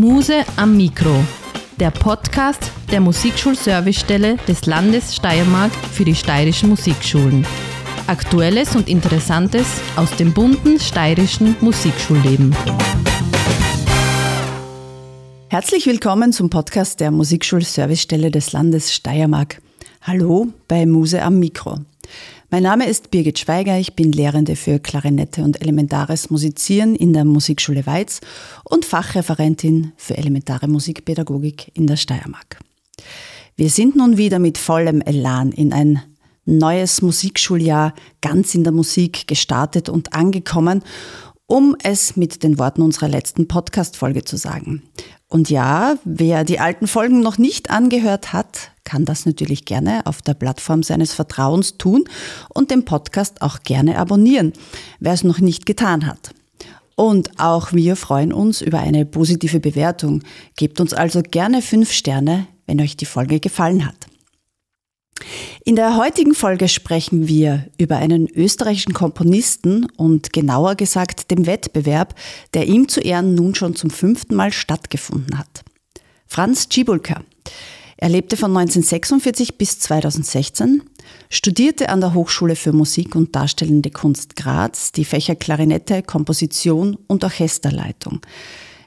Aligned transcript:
Muse 0.00 0.46
am 0.56 0.78
Mikro, 0.78 1.14
der 1.78 1.90
Podcast 1.90 2.72
der 2.90 3.02
Musikschulservicestelle 3.02 4.38
des 4.48 4.64
Landes 4.64 5.14
Steiermark 5.14 5.70
für 5.92 6.06
die 6.06 6.14
steirischen 6.14 6.70
Musikschulen. 6.70 7.46
Aktuelles 8.06 8.74
und 8.74 8.88
Interessantes 8.88 9.66
aus 9.96 10.16
dem 10.16 10.32
bunten 10.32 10.80
steirischen 10.80 11.54
Musikschulleben. 11.60 12.56
Herzlich 15.48 15.84
willkommen 15.84 16.32
zum 16.32 16.48
Podcast 16.48 17.00
der 17.00 17.10
Musikschulservicestelle 17.10 18.30
des 18.30 18.52
Landes 18.52 18.94
Steiermark. 18.94 19.60
Hallo 20.00 20.48
bei 20.66 20.86
Muse 20.86 21.20
am 21.20 21.38
Mikro. 21.38 21.78
Mein 22.52 22.64
Name 22.64 22.88
ist 22.88 23.12
Birgit 23.12 23.38
Schweiger, 23.38 23.78
ich 23.78 23.94
bin 23.94 24.10
Lehrende 24.10 24.56
für 24.56 24.80
Klarinette 24.80 25.44
und 25.44 25.62
elementares 25.62 26.30
Musizieren 26.30 26.96
in 26.96 27.12
der 27.12 27.24
Musikschule 27.24 27.86
Weiz 27.86 28.20
und 28.64 28.84
Fachreferentin 28.84 29.92
für 29.96 30.16
elementare 30.16 30.66
Musikpädagogik 30.66 31.70
in 31.74 31.86
der 31.86 31.96
Steiermark. 31.96 32.58
Wir 33.54 33.70
sind 33.70 33.94
nun 33.94 34.16
wieder 34.16 34.40
mit 34.40 34.58
vollem 34.58 35.00
Elan 35.00 35.52
in 35.52 35.72
ein 35.72 36.02
neues 36.44 37.02
Musikschuljahr 37.02 37.94
ganz 38.20 38.52
in 38.56 38.64
der 38.64 38.72
Musik 38.72 39.28
gestartet 39.28 39.88
und 39.88 40.12
angekommen, 40.12 40.82
um 41.46 41.76
es 41.84 42.16
mit 42.16 42.42
den 42.42 42.58
Worten 42.58 42.82
unserer 42.82 43.08
letzten 43.08 43.46
Podcast-Folge 43.46 44.24
zu 44.24 44.36
sagen. 44.36 44.82
Und 45.30 45.48
ja, 45.48 45.94
wer 46.04 46.42
die 46.42 46.58
alten 46.58 46.88
Folgen 46.88 47.20
noch 47.20 47.38
nicht 47.38 47.70
angehört 47.70 48.32
hat, 48.32 48.72
kann 48.82 49.04
das 49.04 49.26
natürlich 49.26 49.64
gerne 49.64 50.04
auf 50.04 50.22
der 50.22 50.34
Plattform 50.34 50.82
seines 50.82 51.14
Vertrauens 51.14 51.78
tun 51.78 52.04
und 52.48 52.72
den 52.72 52.84
Podcast 52.84 53.40
auch 53.40 53.60
gerne 53.62 53.96
abonnieren, 53.96 54.52
wer 54.98 55.12
es 55.12 55.22
noch 55.22 55.38
nicht 55.38 55.66
getan 55.66 56.04
hat. 56.04 56.34
Und 56.96 57.38
auch 57.38 57.72
wir 57.72 57.94
freuen 57.94 58.32
uns 58.32 58.60
über 58.60 58.80
eine 58.80 59.06
positive 59.06 59.60
Bewertung. 59.60 60.24
Gebt 60.56 60.80
uns 60.80 60.92
also 60.92 61.22
gerne 61.22 61.62
fünf 61.62 61.92
Sterne, 61.92 62.48
wenn 62.66 62.80
euch 62.80 62.96
die 62.96 63.06
Folge 63.06 63.38
gefallen 63.38 63.86
hat. 63.86 64.09
In 65.64 65.76
der 65.76 65.96
heutigen 65.96 66.34
Folge 66.34 66.68
sprechen 66.68 67.28
wir 67.28 67.66
über 67.78 67.96
einen 67.96 68.28
österreichischen 68.28 68.94
Komponisten 68.94 69.86
und 69.96 70.32
genauer 70.32 70.74
gesagt 70.74 71.30
dem 71.30 71.46
Wettbewerb, 71.46 72.14
der 72.54 72.66
ihm 72.66 72.88
zu 72.88 73.00
Ehren 73.00 73.34
nun 73.34 73.54
schon 73.54 73.76
zum 73.76 73.90
fünften 73.90 74.34
Mal 74.34 74.52
stattgefunden 74.52 75.38
hat. 75.38 75.62
Franz 76.26 76.68
Cibulka. 76.72 77.22
Er 77.96 78.08
lebte 78.08 78.38
von 78.38 78.56
1946 78.56 79.58
bis 79.58 79.78
2016, 79.80 80.82
studierte 81.28 81.90
an 81.90 82.00
der 82.00 82.14
Hochschule 82.14 82.56
für 82.56 82.72
Musik 82.72 83.14
und 83.14 83.36
Darstellende 83.36 83.90
Kunst 83.90 84.36
Graz 84.36 84.90
die 84.92 85.04
Fächer 85.04 85.34
Klarinette, 85.34 86.02
Komposition 86.02 86.96
und 87.08 87.24
Orchesterleitung. 87.24 88.20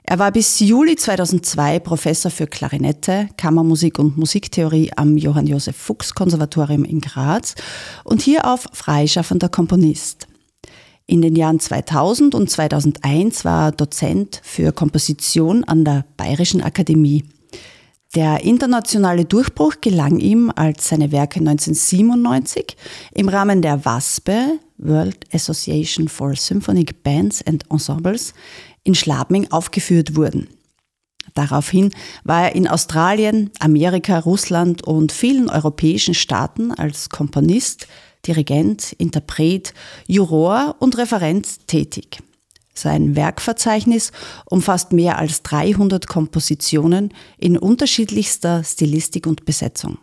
Er 0.06 0.20
war 0.20 0.32
bis 0.32 0.60
Juli 0.60 0.98
2002 0.98 1.80
Professor 1.80 2.30
für 2.30 2.46
Klarinette, 2.46 3.30
Kammermusik 3.38 4.00
und 4.00 4.18
Musiktheorie 4.18 4.92
am 4.98 5.18
Johann 5.18 5.48
Josef 5.48 5.78
Fuchs 5.78 6.14
Konservatorium 6.14 6.84
in 6.84 7.00
Graz 7.00 7.56
und 8.04 8.22
hierauf 8.22 8.68
freischaffender 8.74 9.48
Komponist. 9.48 10.28
In 11.06 11.22
den 11.22 11.36
Jahren 11.36 11.60
2000 11.60 12.36
und 12.36 12.50
2001 12.50 13.46
war 13.46 13.70
er 13.70 13.72
Dozent 13.72 14.42
für 14.44 14.74
Komposition 14.74 15.64
an 15.64 15.86
der 15.86 16.06
Bayerischen 16.18 16.62
Akademie. 16.62 17.24
Der 18.16 18.44
internationale 18.44 19.26
Durchbruch 19.26 19.76
gelang 19.82 20.20
ihm, 20.20 20.52
als 20.56 20.90
seine 20.90 21.12
Werke 21.12 21.40
1997 21.40 22.78
im 23.14 23.28
Rahmen 23.28 23.62
der 23.62 23.84
WASPE, 23.86 24.60
World 24.78 25.26
Association 25.34 26.08
for 26.08 26.36
Symphonic 26.36 27.04
Bands 27.04 27.46
and 27.48 27.64
Ensembles, 27.72 28.34
in 28.84 28.96
Schladming 28.96 29.52
aufgeführt 29.52 30.16
wurden. 30.16 30.48
Daraufhin 31.34 31.92
war 32.24 32.44
er 32.44 32.56
in 32.56 32.68
Australien, 32.68 33.50
Amerika, 33.60 34.20
Russland 34.20 34.84
und 34.84 35.12
vielen 35.12 35.50
europäischen 35.50 36.14
Staaten 36.14 36.72
als 36.72 37.10
Komponist, 37.10 37.88
Dirigent, 38.28 38.94
Interpret, 38.94 39.74
Juror 40.08 40.76
und 40.80 40.98
Referent 40.98 41.68
tätig. 41.68 42.20
Sein 42.74 43.16
Werkverzeichnis 43.16 44.12
umfasst 44.46 44.94
mehr 44.94 45.18
als 45.18 45.44
300 45.44 46.08
Kompositionen 46.08 47.14
in 47.38 47.58
unterschiedlichster 47.58 48.64
Stilistik 48.64 49.28
und 49.28 49.46
Besetzung. 49.46 50.00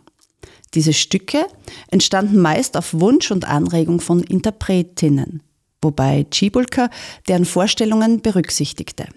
Diese 0.73 0.93
Stücke 0.93 1.45
entstanden 1.89 2.39
meist 2.39 2.77
auf 2.77 2.93
Wunsch 2.93 3.31
und 3.31 3.45
Anregung 3.45 3.99
von 3.99 4.23
Interpretinnen 4.23 5.41
wobei 5.81 6.25
Cibulka 6.33 6.89
deren 7.27 7.45
Vorstellungen 7.45 8.21
berücksichtigte. 8.21 9.07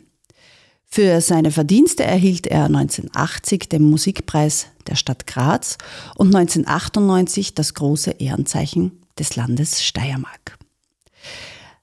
Für 0.87 1.21
seine 1.21 1.51
Verdienste 1.51 2.05
erhielt 2.05 2.47
er 2.47 2.67
1980 2.67 3.69
den 3.69 3.83
Musikpreis 3.83 4.69
der 4.87 4.95
Stadt 4.95 5.27
Graz 5.27 5.77
und 6.15 6.29
1998 6.35 7.55
das 7.55 7.75
große 7.75 8.13
Ehrenzeichen 8.13 8.93
des 9.19 9.35
Landes 9.35 9.83
Steiermark. 9.83 10.57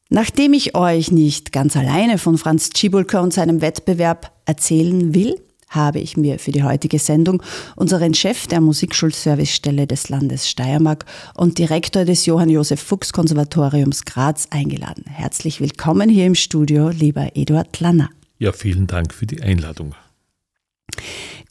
Nachdem 0.08 0.54
ich 0.54 0.76
euch 0.76 1.12
nicht 1.12 1.52
ganz 1.52 1.76
alleine 1.76 2.18
von 2.18 2.38
Franz 2.38 2.70
Cibulka 2.76 3.20
und 3.20 3.34
seinem 3.34 3.62
Wettbewerb 3.62 4.32
erzählen 4.46 5.14
will, 5.14 5.42
habe 5.72 6.00
ich 6.00 6.16
mir 6.16 6.38
für 6.38 6.52
die 6.52 6.64
heutige 6.64 7.00
Sendung 7.00 7.42
unseren 7.76 8.14
Chef 8.14 8.46
der 8.48 8.62
Musikschulservicestelle 8.62 9.88
des 9.88 10.10
Landes 10.10 10.48
Steiermark 10.48 11.06
und 11.36 11.58
Direktor 11.58 12.06
des 12.06 12.26
Johann 12.26 12.50
Josef 12.50 12.82
Fuchs 12.82 13.12
Konservatoriums 13.12 14.06
Graz 14.06 14.48
eingeladen. 14.52 15.06
Herzlich 15.08 15.60
willkommen 15.60 16.10
hier 16.10 16.28
im 16.28 16.36
Studio, 16.36 16.90
lieber 16.90 17.36
Eduard 17.36 17.80
Lanner. 17.80 18.10
Ja, 18.38 18.52
vielen 18.52 18.88
Dank 18.88 19.14
für 19.14 19.26
die 19.26 19.42
Einladung. 19.42 19.96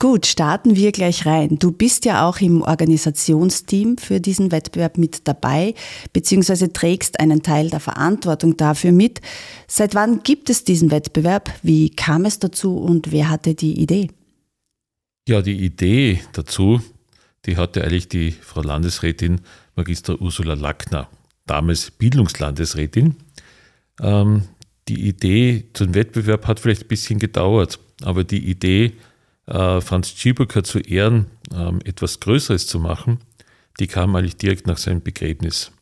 Gut, 0.00 0.24
starten 0.24 0.76
wir 0.76 0.92
gleich 0.92 1.26
rein. 1.26 1.58
Du 1.58 1.72
bist 1.72 2.06
ja 2.06 2.26
auch 2.26 2.40
im 2.40 2.62
Organisationsteam 2.62 3.98
für 3.98 4.18
diesen 4.18 4.50
Wettbewerb 4.50 4.96
mit 4.96 5.28
dabei, 5.28 5.74
beziehungsweise 6.14 6.72
trägst 6.72 7.20
einen 7.20 7.42
Teil 7.42 7.68
der 7.68 7.80
Verantwortung 7.80 8.56
dafür 8.56 8.92
mit. 8.92 9.20
Seit 9.68 9.94
wann 9.94 10.22
gibt 10.22 10.48
es 10.48 10.64
diesen 10.64 10.90
Wettbewerb? 10.90 11.52
Wie 11.62 11.90
kam 11.90 12.24
es 12.24 12.38
dazu 12.38 12.78
und 12.78 13.12
wer 13.12 13.28
hatte 13.28 13.54
die 13.54 13.78
Idee? 13.78 14.08
Ja, 15.28 15.42
die 15.42 15.62
Idee 15.62 16.22
dazu, 16.32 16.80
die 17.44 17.58
hatte 17.58 17.84
eigentlich 17.84 18.08
die 18.08 18.30
Frau 18.30 18.62
Landesrätin 18.62 19.42
Magister 19.76 20.18
Ursula 20.18 20.54
Lackner, 20.54 21.10
damals 21.44 21.90
Bildungslandesrätin. 21.90 23.16
Ähm, 24.00 24.44
die 24.88 25.06
Idee 25.08 25.64
zum 25.74 25.94
Wettbewerb 25.94 26.46
hat 26.46 26.58
vielleicht 26.58 26.84
ein 26.84 26.88
bisschen 26.88 27.18
gedauert, 27.18 27.78
aber 28.00 28.24
die 28.24 28.48
Idee, 28.48 28.94
äh, 29.50 29.80
Franz 29.80 30.14
Tschibuka 30.14 30.62
zu 30.64 30.78
Ehren 30.78 31.26
ähm, 31.54 31.80
etwas 31.84 32.20
Größeres 32.20 32.66
zu 32.66 32.78
machen, 32.78 33.18
die 33.78 33.86
kam 33.86 34.16
eigentlich 34.16 34.36
direkt 34.36 34.66
nach 34.66 34.78
seinem 34.78 35.02
Begräbnis. 35.02 35.72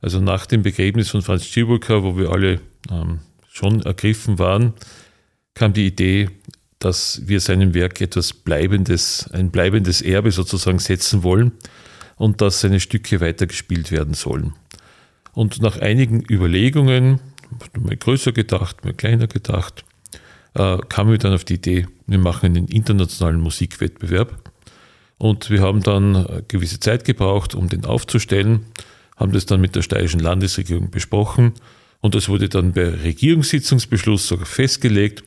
Also 0.00 0.20
nach 0.20 0.46
dem 0.46 0.62
Begräbnis 0.62 1.10
von 1.10 1.22
Franz 1.22 1.44
Tschibuka, 1.44 2.02
wo 2.02 2.16
wir 2.16 2.30
alle 2.30 2.60
ähm, 2.90 3.20
schon 3.50 3.82
ergriffen 3.82 4.38
waren, 4.38 4.74
kam 5.54 5.72
die 5.72 5.86
Idee, 5.86 6.30
dass 6.78 7.22
wir 7.26 7.40
seinem 7.40 7.74
Werk 7.74 8.00
etwas 8.00 8.32
Bleibendes, 8.32 9.28
ein 9.32 9.50
bleibendes 9.50 10.00
Erbe 10.00 10.30
sozusagen 10.30 10.78
setzen 10.78 11.24
wollen 11.24 11.52
und 12.16 12.40
dass 12.40 12.60
seine 12.60 12.78
Stücke 12.78 13.20
weitergespielt 13.20 13.90
werden 13.90 14.14
sollen. 14.14 14.54
Und 15.32 15.60
nach 15.60 15.78
einigen 15.78 16.24
Überlegungen, 16.30 17.20
mal 17.80 17.96
größer 17.96 18.32
gedacht, 18.32 18.84
mal 18.84 18.94
kleiner 18.94 19.26
gedacht, 19.26 19.84
äh, 20.54 20.78
kamen 20.88 21.10
wir 21.10 21.18
dann 21.18 21.34
auf 21.34 21.44
die 21.44 21.54
Idee, 21.54 21.86
wir 22.06 22.18
machen 22.18 22.46
einen 22.46 22.68
internationalen 22.68 23.40
Musikwettbewerb. 23.40 24.50
Und 25.18 25.50
wir 25.50 25.62
haben 25.62 25.82
dann 25.82 26.14
eine 26.14 26.44
gewisse 26.46 26.78
Zeit 26.78 27.04
gebraucht, 27.04 27.54
um 27.54 27.68
den 27.68 27.84
aufzustellen, 27.84 28.66
haben 29.16 29.32
das 29.32 29.46
dann 29.46 29.60
mit 29.60 29.74
der 29.74 29.82
steirischen 29.82 30.20
Landesregierung 30.20 30.90
besprochen 30.90 31.54
und 32.00 32.14
das 32.14 32.28
wurde 32.28 32.48
dann 32.48 32.72
bei 32.72 32.88
Regierungssitzungsbeschluss 32.88 34.28
sogar 34.28 34.46
festgelegt. 34.46 35.24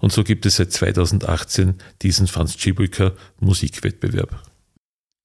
Und 0.00 0.12
so 0.12 0.24
gibt 0.24 0.46
es 0.46 0.56
seit 0.56 0.72
2018 0.72 1.74
diesen 2.02 2.26
Franz 2.26 2.56
Tschibuika 2.56 3.12
Musikwettbewerb. 3.40 4.42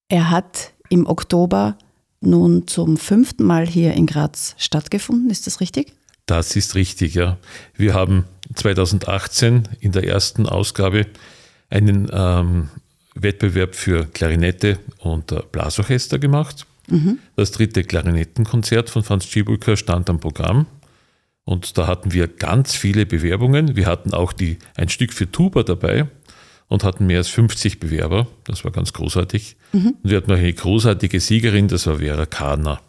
Er 0.09 0.29
hat 0.29 0.73
im 0.89 1.07
Oktober 1.07 1.77
nun 2.21 2.67
zum 2.67 2.97
fünften 2.97 3.43
Mal 3.43 3.65
hier 3.67 3.93
in 3.93 4.05
Graz 4.05 4.55
stattgefunden, 4.57 5.29
ist 5.29 5.47
das 5.47 5.59
richtig? 5.59 5.93
Das 6.25 6.55
ist 6.55 6.75
richtig, 6.75 7.15
ja. 7.15 7.37
Wir 7.75 7.93
haben 7.93 8.25
2018 8.55 9.67
in 9.79 9.91
der 9.91 10.07
ersten 10.07 10.47
Ausgabe 10.47 11.07
einen 11.69 12.09
ähm, 12.11 12.69
Wettbewerb 13.15 13.75
für 13.75 14.05
Klarinette 14.05 14.79
und 14.99 15.31
äh, 15.31 15.41
Blasorchester 15.51 16.19
gemacht. 16.19 16.65
Mhm. 16.89 17.19
Das 17.35 17.51
dritte 17.51 17.83
Klarinettenkonzert 17.83 18.89
von 18.89 19.03
Franz 19.03 19.25
Schibulker 19.25 19.77
stand 19.77 20.09
am 20.09 20.19
Programm. 20.19 20.65
Und 21.43 21.77
da 21.77 21.87
hatten 21.87 22.13
wir 22.13 22.27
ganz 22.27 22.75
viele 22.75 23.05
Bewerbungen. 23.05 23.75
Wir 23.75 23.87
hatten 23.87 24.13
auch 24.13 24.31
die, 24.31 24.59
ein 24.75 24.89
Stück 24.89 25.11
für 25.11 25.31
Tuba 25.31 25.63
dabei 25.63 26.07
und 26.67 26.83
hatten 26.83 27.07
mehr 27.07 27.17
als 27.17 27.29
50 27.29 27.79
Bewerber. 27.79 28.27
Das 28.45 28.63
war 28.63 28.71
ganz 28.71 28.93
großartig. 28.93 29.55
Mhm. 29.73 29.95
Und 30.01 30.09
wir 30.09 30.17
hatten 30.17 30.31
noch 30.31 30.37
eine 30.37 30.53
großartige 30.53 31.19
Siegerin, 31.19 31.67
das 31.67 31.87
war 31.87 31.97
Vera 31.97 32.25
Kahner. 32.25 32.79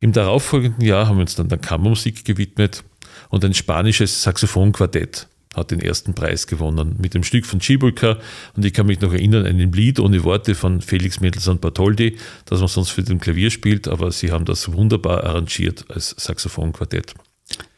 Im 0.00 0.12
darauffolgenden 0.12 0.84
Jahr 0.84 1.06
haben 1.06 1.16
wir 1.16 1.22
uns 1.22 1.36
dann 1.36 1.48
der 1.48 1.58
Kammermusik 1.58 2.24
gewidmet 2.24 2.84
und 3.32 3.44
ein 3.44 3.54
spanisches 3.54 4.22
Saxophonquartett. 4.22 5.26
hat 5.54 5.70
den 5.70 5.80
ersten 5.80 6.14
Preis 6.14 6.46
gewonnen 6.46 6.96
mit 6.98 7.12
dem 7.12 7.24
Stück 7.24 7.44
von 7.44 7.60
Cibulka. 7.60 8.18
Und 8.56 8.64
ich 8.64 8.72
kann 8.72 8.86
mich 8.86 9.00
noch 9.02 9.12
erinnern, 9.12 9.44
an 9.44 9.60
ein 9.60 9.72
Lied 9.72 10.00
ohne 10.00 10.24
Worte 10.24 10.54
von 10.54 10.80
Felix 10.80 11.20
Mendelssohn 11.20 11.58
Bartholdy, 11.58 12.16
das 12.46 12.60
man 12.60 12.68
sonst 12.68 12.90
für 12.90 13.02
den 13.02 13.20
Klavier 13.20 13.50
spielt, 13.50 13.86
aber 13.86 14.12
sie 14.12 14.32
haben 14.32 14.46
das 14.46 14.72
wunderbar 14.72 15.24
arrangiert 15.24 15.84
als 15.90 16.14
Saxophonquartett. 16.16 17.14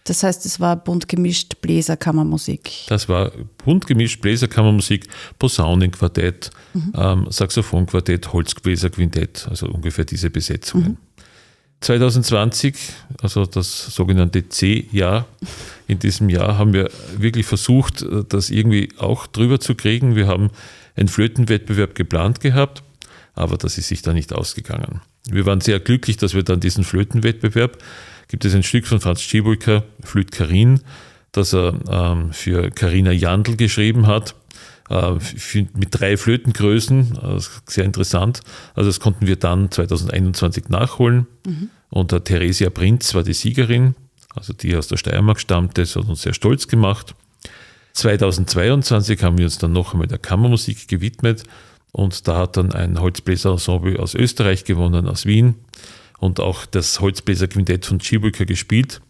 Das 0.05 0.23
heißt, 0.23 0.45
es 0.45 0.61
war 0.61 0.77
bunt 0.77 1.09
gemischt 1.09 1.61
Bläserkammermusik. 1.63 2.71
Das 2.89 3.09
war 3.09 3.33
bunt 3.65 3.87
gemischt 3.87 4.21
Bläserkammermusik, 4.21 5.09
Posaunenquartett, 5.39 6.51
mhm. 6.75 6.93
ähm, 6.97 7.27
Saxophonquartett, 7.31 8.33
Holzbläserquintett, 8.33 9.49
also 9.49 9.67
ungefähr 9.67 10.05
diese 10.05 10.31
Besetzungen. 10.31 10.91
Mhm. 10.91 11.24
2020, 11.85 12.75
also 13.23 13.47
das 13.47 13.95
sogenannte 13.95 14.49
C-Jahr, 14.49 15.27
in 15.87 15.99
diesem 15.99 16.29
Jahr 16.29 16.59
haben 16.59 16.73
wir 16.73 16.91
wirklich 17.17 17.47
versucht, 17.47 18.05
das 18.29 18.51
irgendwie 18.51 18.89
auch 18.99 19.27
drüber 19.27 19.61
zu 19.61 19.75
kriegen. 19.75 20.17
Wir 20.17 20.27
haben 20.27 20.51
einen 20.97 21.09
Flötenwettbewerb 21.09 21.95
geplant 21.95 22.41
gehabt, 22.41 22.83
aber 23.35 23.57
das 23.57 23.79
ist 23.79 23.89
sich 23.89 24.03
da 24.03 24.13
nicht 24.13 24.33
ausgegangen. 24.33 25.03
Wir 25.29 25.47
waren 25.47 25.61
sehr 25.61 25.81
glücklich, 25.81 26.17
dass 26.17 26.35
wir 26.35 26.43
dann 26.43 26.61
diesen 26.61 26.85
Flötenwettbewerb, 26.85 27.79
gibt 28.29 28.45
es 28.45 28.55
ein 28.55 28.63
Stück 28.63 28.87
von 28.87 29.01
Franz 29.01 29.23
Schibulker, 29.23 29.85
Flöt 30.03 30.33
Karin, 30.33 30.81
das 31.33 31.53
er 31.53 31.75
ähm, 31.89 32.33
für 32.33 32.71
Karina 32.71 33.13
Jandl 33.13 33.57
geschrieben 33.57 34.07
hat. 34.07 34.35
Äh, 34.91 35.13
mit 35.75 35.89
drei 35.99 36.17
Flötengrößen, 36.17 37.19
äh, 37.23 37.41
sehr 37.67 37.85
interessant. 37.85 38.43
Also 38.75 38.91
das 38.91 39.01
konnten 39.01 39.27
wir 39.27 39.37
dann 39.37 39.71
2021 39.71 40.69
nachholen. 40.69 41.27
Mhm. 41.47 41.71
Und 41.89 42.09
Theresia 42.25 42.71
Prinz 42.71 43.15
war 43.15 43.23
die 43.23 43.33
Siegerin, 43.33 43.95
also 44.35 44.53
die 44.53 44.77
aus 44.77 44.89
der 44.89 44.97
Steiermark 44.97 45.41
stammte, 45.41 45.83
das 45.83 45.97
hat 45.97 46.09
uns 46.09 46.23
sehr 46.23 46.35
stolz 46.35 46.69
gemacht. 46.69 47.15
2022 47.95 49.23
haben 49.23 49.39
wir 49.39 49.45
uns 49.45 49.59
dann 49.59 49.73
noch 49.73 49.93
einmal 49.93 50.09
der 50.09 50.19
Kammermusik 50.19 50.89
gewidmet 50.89 51.45
und 51.93 52.27
da 52.27 52.39
hat 52.39 52.57
dann 52.57 52.73
ein 52.73 53.01
Holzbläserensemble 53.01 54.01
aus 54.01 54.15
Österreich 54.15 54.65
gewonnen, 54.65 55.09
aus 55.09 55.25
Wien 55.25 55.55
und 56.19 56.41
auch 56.41 56.67
das 56.67 57.01
Holzbläserquintett 57.01 57.87
von 57.87 58.01
Schibulka 58.01 58.45
gespielt. 58.45 59.01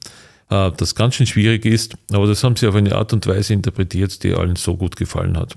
Äh, 0.50 0.70
das 0.76 0.94
ganz 0.94 1.14
schön 1.14 1.26
schwierig 1.26 1.64
ist, 1.64 1.96
aber 2.12 2.26
das 2.26 2.44
haben 2.44 2.56
sie 2.56 2.66
auf 2.66 2.74
eine 2.74 2.94
Art 2.94 3.12
und 3.12 3.26
Weise 3.26 3.52
interpretiert, 3.52 4.22
die 4.22 4.34
allen 4.34 4.56
so 4.56 4.76
gut 4.76 4.96
gefallen 4.96 5.36
hat. 5.36 5.56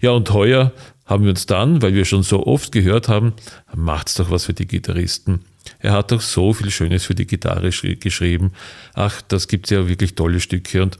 Ja, 0.00 0.10
und 0.12 0.32
heuer 0.32 0.72
haben 1.06 1.24
wir 1.24 1.30
uns 1.30 1.46
dann, 1.46 1.82
weil 1.82 1.94
wir 1.94 2.04
schon 2.04 2.22
so 2.22 2.46
oft 2.46 2.72
gehört 2.72 3.08
haben, 3.08 3.34
macht's 3.74 4.14
doch 4.14 4.30
was 4.30 4.44
für 4.44 4.54
die 4.54 4.66
Gitarristen. 4.66 5.40
Er 5.78 5.92
hat 5.92 6.12
doch 6.12 6.20
so 6.20 6.52
viel 6.52 6.70
Schönes 6.70 7.04
für 7.04 7.14
die 7.14 7.26
Gitarre 7.26 7.70
geschrieben. 7.70 8.52
Ach, 8.94 9.20
das 9.22 9.48
gibt 9.48 9.70
ja 9.70 9.88
wirklich 9.88 10.14
tolle 10.14 10.40
Stücke. 10.40 10.82
Und 10.82 10.98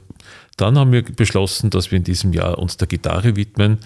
dann 0.57 0.79
haben 0.79 0.93
wir 0.93 1.03
beschlossen, 1.03 1.71
dass 1.71 1.91
wir 1.91 1.97
in 1.97 2.05
diesem 2.05 2.33
Jahr 2.33 2.59
uns 2.59 2.77
der 2.77 2.89
Gitarre 2.89 3.37
widmen. 3.37 3.79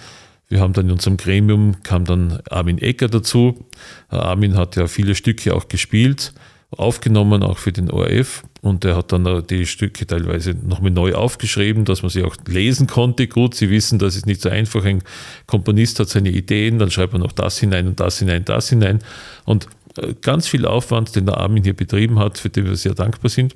Wir 0.49 0.61
haben 0.61 0.73
dann 0.73 0.87
in 0.87 0.93
unserem 0.93 1.17
Gremium 1.17 1.83
kam 1.83 2.05
dann 2.05 2.41
Armin 2.51 2.79
Ecker 2.79 3.09
dazu. 3.09 3.67
Armin 4.09 4.57
hat 4.57 4.77
ja 4.77 4.89
viele 4.89 5.15
Stücke 5.15 5.55
auch 5.55 5.69
gespielt 5.69 6.33
aufgenommen, 6.71 7.43
auch 7.43 7.59
für 7.59 7.73
den 7.73 7.91
ORF. 7.91 8.43
Und 8.65 8.83
er 8.87 8.97
hat 8.97 9.13
dann 9.13 9.47
die 9.47 9.67
Stücke 9.67 10.07
teilweise 10.07 10.55
nochmal 10.55 10.91
neu 10.91 11.13
aufgeschrieben, 11.13 11.85
dass 11.85 12.01
man 12.01 12.09
sie 12.09 12.23
auch 12.25 12.35
lesen 12.47 12.87
konnte. 12.87 13.29
Gut, 13.29 13.55
Sie 13.55 13.69
wissen, 13.69 13.99
das 13.99 14.17
ist 14.17 14.25
nicht 14.25 14.41
so 14.41 14.49
einfach. 14.49 14.87
Ein 14.87 15.03
Komponist 15.47 16.01
hat 16.01 16.09
seine 16.09 16.31
Ideen, 16.31 16.79
dann 16.79 16.91
schreibt 16.91 17.13
man 17.13 17.21
noch 17.21 17.33
das 17.33 17.59
hinein 17.59 17.87
und 17.87 18.01
das 18.01 18.21
hinein, 18.21 18.47
das 18.47 18.71
hinein. 18.71 19.01
Und 19.45 19.69
äh, 19.99 20.15
ganz 20.19 20.49
viel 20.49 20.65
Aufwand, 20.65 21.15
den 21.15 21.27
der 21.27 21.37
Armin 21.37 21.63
hier 21.63 21.75
betrieben 21.75 22.19
hat, 22.19 22.39
für 22.39 22.49
den 22.49 22.65
wir 22.65 22.75
sehr 22.77 22.95
dankbar 22.95 23.29
sind. 23.29 23.55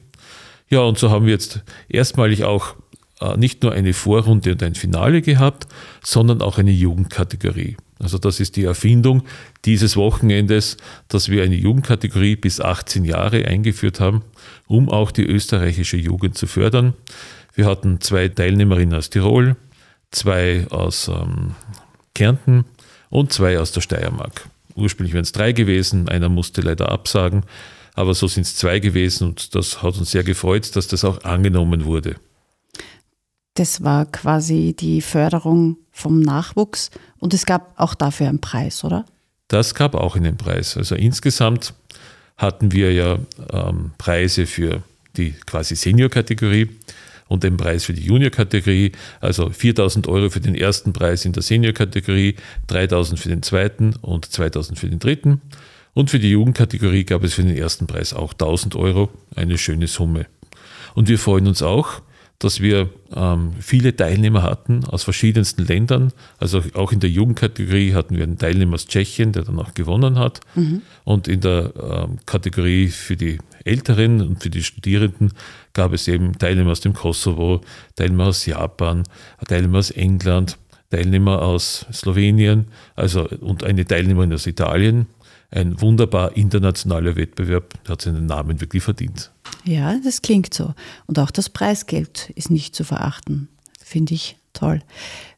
Ja, 0.68 0.80
und 0.80 0.98
so 0.98 1.10
haben 1.10 1.24
wir 1.24 1.32
jetzt 1.32 1.62
erstmalig 1.88 2.44
auch 2.44 2.74
äh, 3.22 3.34
nicht 3.38 3.62
nur 3.62 3.72
eine 3.72 3.94
Vorrunde 3.94 4.52
und 4.52 4.62
ein 4.62 4.74
Finale 4.74 5.22
gehabt, 5.22 5.68
sondern 6.04 6.42
auch 6.42 6.58
eine 6.58 6.70
Jugendkategorie. 6.70 7.78
Also 7.98 8.18
das 8.18 8.40
ist 8.40 8.56
die 8.56 8.64
Erfindung 8.64 9.22
dieses 9.64 9.96
Wochenendes, 9.96 10.76
dass 11.08 11.28
wir 11.28 11.42
eine 11.42 11.56
Jugendkategorie 11.56 12.36
bis 12.36 12.60
18 12.60 13.04
Jahre 13.04 13.44
eingeführt 13.46 14.00
haben, 14.00 14.22
um 14.66 14.88
auch 14.88 15.10
die 15.10 15.24
österreichische 15.24 15.96
Jugend 15.96 16.36
zu 16.36 16.46
fördern. 16.46 16.94
Wir 17.54 17.66
hatten 17.66 18.00
zwei 18.00 18.28
Teilnehmerinnen 18.28 18.94
aus 18.94 19.10
Tirol, 19.10 19.56
zwei 20.10 20.66
aus 20.70 21.08
ähm, 21.08 21.56
Kärnten 22.14 22.64
und 23.10 23.32
zwei 23.32 23.58
aus 23.58 23.72
der 23.72 23.80
Steiermark. 23.80 24.48
Ursprünglich 24.76 25.12
wären 25.12 25.24
es 25.24 25.32
drei 25.32 25.52
gewesen, 25.52 26.08
einer 26.08 26.28
musste 26.28 26.60
leider 26.60 26.90
absagen, 26.92 27.42
aber 27.94 28.14
so 28.14 28.28
sind 28.28 28.42
es 28.42 28.54
zwei 28.54 28.78
gewesen 28.78 29.28
und 29.28 29.56
das 29.56 29.82
hat 29.82 29.98
uns 29.98 30.12
sehr 30.12 30.22
gefreut, 30.22 30.76
dass 30.76 30.86
das 30.86 31.04
auch 31.04 31.24
angenommen 31.24 31.84
wurde. 31.84 32.14
Das 33.58 33.82
war 33.82 34.06
quasi 34.06 34.72
die 34.78 35.00
Förderung 35.00 35.78
vom 35.90 36.20
Nachwuchs 36.20 36.92
und 37.18 37.34
es 37.34 37.44
gab 37.44 37.72
auch 37.74 37.94
dafür 37.94 38.28
einen 38.28 38.40
Preis, 38.40 38.84
oder? 38.84 39.04
Das 39.48 39.74
gab 39.74 39.96
auch 39.96 40.14
einen 40.14 40.36
Preis. 40.36 40.76
Also 40.76 40.94
insgesamt 40.94 41.74
hatten 42.36 42.70
wir 42.70 42.92
ja 42.92 43.18
ähm, 43.52 43.90
Preise 43.98 44.46
für 44.46 44.84
die 45.16 45.32
quasi 45.44 45.74
Senior-Kategorie 45.74 46.68
und 47.26 47.42
den 47.42 47.56
Preis 47.56 47.82
für 47.82 47.94
die 47.94 48.04
Junior-Kategorie. 48.04 48.92
Also 49.20 49.50
4000 49.50 50.06
Euro 50.06 50.30
für 50.30 50.40
den 50.40 50.54
ersten 50.54 50.92
Preis 50.92 51.24
in 51.24 51.32
der 51.32 51.42
Senior-Kategorie, 51.42 52.36
3000 52.68 53.18
für 53.18 53.28
den 53.28 53.42
zweiten 53.42 53.96
und 54.02 54.24
2000 54.24 54.78
für 54.78 54.88
den 54.88 55.00
dritten. 55.00 55.40
Und 55.94 56.10
für 56.12 56.20
die 56.20 56.30
Jugendkategorie 56.30 57.02
gab 57.02 57.24
es 57.24 57.34
für 57.34 57.42
den 57.42 57.56
ersten 57.56 57.88
Preis 57.88 58.14
auch 58.14 58.34
1000 58.34 58.76
Euro, 58.76 59.10
eine 59.34 59.58
schöne 59.58 59.88
Summe. 59.88 60.26
Und 60.94 61.08
wir 61.08 61.18
freuen 61.18 61.48
uns 61.48 61.60
auch, 61.60 62.02
dass 62.38 62.60
wir 62.60 62.90
ähm, 63.14 63.52
viele 63.58 63.96
Teilnehmer 63.96 64.42
hatten 64.42 64.84
aus 64.84 65.02
verschiedensten 65.02 65.66
Ländern. 65.66 66.12
Also 66.38 66.62
auch 66.74 66.92
in 66.92 67.00
der 67.00 67.10
Jugendkategorie 67.10 67.94
hatten 67.94 68.16
wir 68.16 68.22
einen 68.22 68.38
Teilnehmer 68.38 68.74
aus 68.74 68.86
Tschechien, 68.86 69.32
der 69.32 69.42
dann 69.42 69.58
auch 69.58 69.74
gewonnen 69.74 70.18
hat. 70.18 70.40
Mhm. 70.54 70.82
Und 71.04 71.26
in 71.26 71.40
der 71.40 71.72
ähm, 71.76 72.18
Kategorie 72.26 72.88
für 72.88 73.16
die 73.16 73.38
Älteren 73.64 74.20
und 74.20 74.42
für 74.42 74.50
die 74.50 74.62
Studierenden 74.62 75.32
gab 75.72 75.92
es 75.92 76.06
eben 76.06 76.38
Teilnehmer 76.38 76.70
aus 76.70 76.80
dem 76.80 76.92
Kosovo, 76.92 77.60
Teilnehmer 77.96 78.26
aus 78.26 78.46
Japan, 78.46 79.02
Teilnehmer 79.46 79.78
aus 79.78 79.90
England, 79.90 80.58
Teilnehmer 80.90 81.42
aus 81.42 81.86
Slowenien, 81.92 82.68
also 82.94 83.28
und 83.40 83.64
eine 83.64 83.84
Teilnehmerin 83.84 84.32
aus 84.32 84.46
Italien. 84.46 85.06
Ein 85.50 85.80
wunderbar 85.80 86.36
internationaler 86.36 87.16
Wettbewerb, 87.16 87.82
der 87.84 87.92
hat 87.92 88.02
seinen 88.02 88.26
Namen 88.26 88.60
wirklich 88.60 88.82
verdient. 88.82 89.32
Ja, 89.64 89.98
das 90.04 90.20
klingt 90.20 90.52
so. 90.52 90.74
Und 91.06 91.18
auch 91.18 91.30
das 91.30 91.48
Preisgeld 91.48 92.30
ist 92.34 92.50
nicht 92.50 92.74
zu 92.74 92.84
verachten. 92.84 93.48
Finde 93.82 94.14
ich 94.14 94.36
toll. 94.52 94.80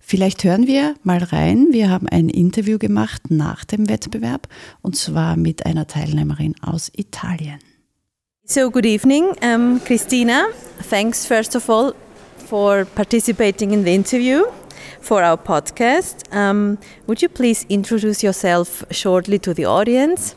Vielleicht 0.00 0.42
hören 0.42 0.66
wir 0.66 0.96
mal 1.04 1.22
rein. 1.22 1.68
Wir 1.70 1.88
haben 1.88 2.08
ein 2.08 2.28
Interview 2.28 2.78
gemacht 2.78 3.30
nach 3.30 3.64
dem 3.64 3.88
Wettbewerb 3.88 4.48
und 4.82 4.96
zwar 4.96 5.36
mit 5.36 5.66
einer 5.66 5.86
Teilnehmerin 5.86 6.56
aus 6.62 6.90
Italien. 6.96 7.60
So, 8.44 8.68
good 8.72 8.86
evening, 8.86 9.26
um, 9.44 9.80
Christina. 9.84 10.46
Thanks, 10.88 11.24
first 11.24 11.54
of 11.54 11.70
all, 11.70 11.94
for 12.50 12.84
participating 12.84 13.70
in 13.70 13.84
the 13.84 13.94
interview 13.94 14.42
for 15.00 15.22
our 15.22 15.36
podcast. 15.36 16.14
Um, 16.34 16.78
would 17.06 17.22
you 17.22 17.28
please 17.28 17.64
introduce 17.68 18.24
yourself 18.24 18.84
shortly 18.90 19.38
to 19.38 19.54
the 19.54 19.66
audience? 19.66 20.34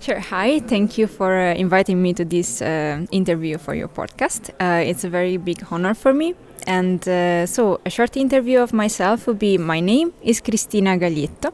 Sure. 0.00 0.20
Hi. 0.20 0.60
Thank 0.60 0.96
you 0.96 1.06
for 1.06 1.36
uh, 1.36 1.54
inviting 1.54 2.00
me 2.00 2.14
to 2.14 2.24
this 2.24 2.62
uh, 2.62 3.04
interview 3.10 3.58
for 3.58 3.74
your 3.74 3.88
podcast. 3.88 4.50
Uh, 4.58 4.88
it's 4.90 5.04
a 5.04 5.10
very 5.10 5.36
big 5.36 5.58
honor 5.70 5.92
for 5.92 6.14
me. 6.14 6.34
And 6.66 7.06
uh, 7.06 7.46
so, 7.46 7.80
a 7.84 7.90
short 7.90 8.16
interview 8.16 8.60
of 8.60 8.72
myself 8.72 9.26
would 9.26 9.38
be 9.38 9.58
My 9.58 9.80
name 9.80 10.12
is 10.22 10.40
Cristina 10.40 10.96
Gaglietto. 10.96 11.52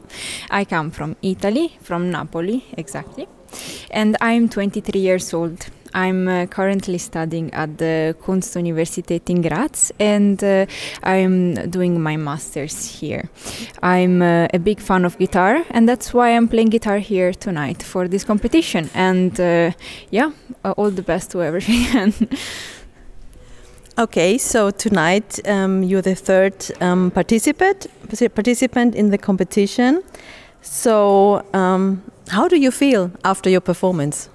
I 0.49 0.65
come 0.65 0.91
from 0.91 1.15
Italy, 1.21 1.77
from 1.81 2.11
Napoli 2.11 2.63
exactly. 2.77 3.27
And 3.91 4.15
I'm 4.21 4.47
23 4.47 5.01
years 5.01 5.33
old. 5.33 5.67
I'm 5.95 6.27
uh, 6.27 6.45
currently 6.47 6.97
studying 6.97 7.53
at 7.53 7.77
the 7.77 8.15
Kunstuniversität 8.21 9.29
in 9.29 9.41
Graz 9.41 9.93
and 9.97 10.43
uh, 10.43 10.65
I'm 11.03 11.69
doing 11.71 12.01
my 12.01 12.17
master's 12.17 12.99
here. 12.99 13.29
I'm 13.81 14.21
uh, 14.21 14.47
a 14.53 14.59
big 14.59 14.81
fan 14.81 15.05
of 15.05 15.17
guitar 15.17 15.63
and 15.71 15.87
that's 15.87 16.13
why 16.13 16.35
I'm 16.35 16.49
playing 16.49 16.69
guitar 16.69 16.97
here 16.97 17.31
tonight 17.31 17.81
for 17.81 18.09
this 18.09 18.25
competition. 18.25 18.89
And 18.93 19.39
uh, 19.39 19.71
yeah, 20.11 20.31
uh, 20.65 20.73
all 20.77 20.91
the 20.91 21.01
best 21.01 21.31
to 21.31 21.41
everything. 21.41 22.13
Okay, 23.97 24.37
so 24.37 24.71
tonight 24.71 25.39
um, 25.47 25.81
you're 25.81 26.01
the 26.01 26.15
third 26.15 26.53
um, 26.81 27.11
participant 27.11 27.87
participant 28.35 28.93
in 28.93 29.09
the 29.09 29.17
competition. 29.17 30.03
So, 30.61 31.45
um, 31.53 32.01
how 32.27 32.49
do 32.49 32.57
you 32.57 32.71
feel 32.71 33.09
after 33.23 33.49
your 33.49 33.61
performance? 33.61 34.27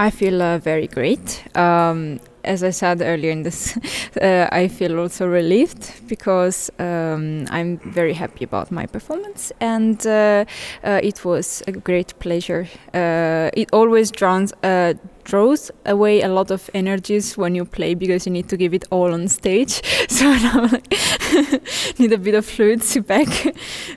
I 0.00 0.08
feel 0.08 0.40
uh, 0.40 0.56
very 0.56 0.86
great. 0.86 1.44
Um, 1.54 2.20
as 2.42 2.64
I 2.64 2.70
said 2.70 3.02
earlier 3.02 3.30
in 3.30 3.42
this, 3.42 3.76
uh, 4.22 4.48
I 4.50 4.66
feel 4.66 4.98
also 4.98 5.26
relieved 5.28 5.92
because 6.08 6.70
um, 6.78 7.44
I'm 7.50 7.76
very 7.76 8.14
happy 8.14 8.44
about 8.44 8.70
my 8.70 8.86
performance, 8.86 9.52
and 9.60 10.00
uh, 10.06 10.46
uh 10.82 11.00
it 11.02 11.22
was 11.22 11.62
a 11.66 11.72
great 11.72 12.18
pleasure. 12.18 12.66
Uh, 12.94 13.50
it 13.52 13.68
always 13.74 14.10
draws 14.10 14.54
uh, 14.62 14.94
draws 15.24 15.70
away 15.84 16.22
a 16.22 16.28
lot 16.28 16.50
of 16.50 16.70
energies 16.72 17.36
when 17.36 17.54
you 17.54 17.66
play 17.66 17.94
because 17.94 18.24
you 18.24 18.32
need 18.32 18.48
to 18.48 18.56
give 18.56 18.72
it 18.72 18.86
all 18.90 19.12
on 19.12 19.28
stage. 19.28 19.82
So 20.08 20.24
now 20.24 20.66
need 21.98 22.12
a 22.12 22.18
bit 22.18 22.34
of 22.34 22.46
fluidity 22.46 23.00
back. 23.00 23.28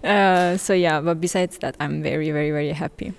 Uh, 0.03 0.57
so 0.57 0.73
yeah, 0.73 1.01
but 1.01 1.21
besides 1.21 1.57
that, 1.59 1.75
I'm 1.79 2.03
very, 2.03 2.31
very, 2.31 2.51
very 2.51 2.73
happy. 2.73 3.13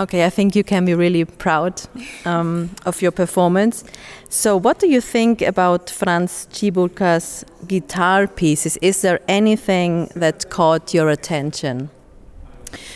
Okay, 0.00 0.24
I 0.24 0.30
think 0.30 0.56
you 0.56 0.64
can 0.64 0.86
be 0.86 0.94
really 0.94 1.26
proud 1.26 1.82
um, 2.24 2.70
of 2.86 3.02
your 3.02 3.10
performance. 3.10 3.84
So, 4.30 4.56
what 4.56 4.78
do 4.78 4.88
you 4.88 5.02
think 5.02 5.42
about 5.42 5.90
Franz 5.90 6.48
Cibulka's 6.50 7.44
guitar 7.66 8.26
pieces? 8.26 8.78
Is 8.80 9.02
there 9.02 9.20
anything 9.28 10.08
that 10.16 10.48
caught 10.48 10.94
your 10.94 11.10
attention? 11.10 11.90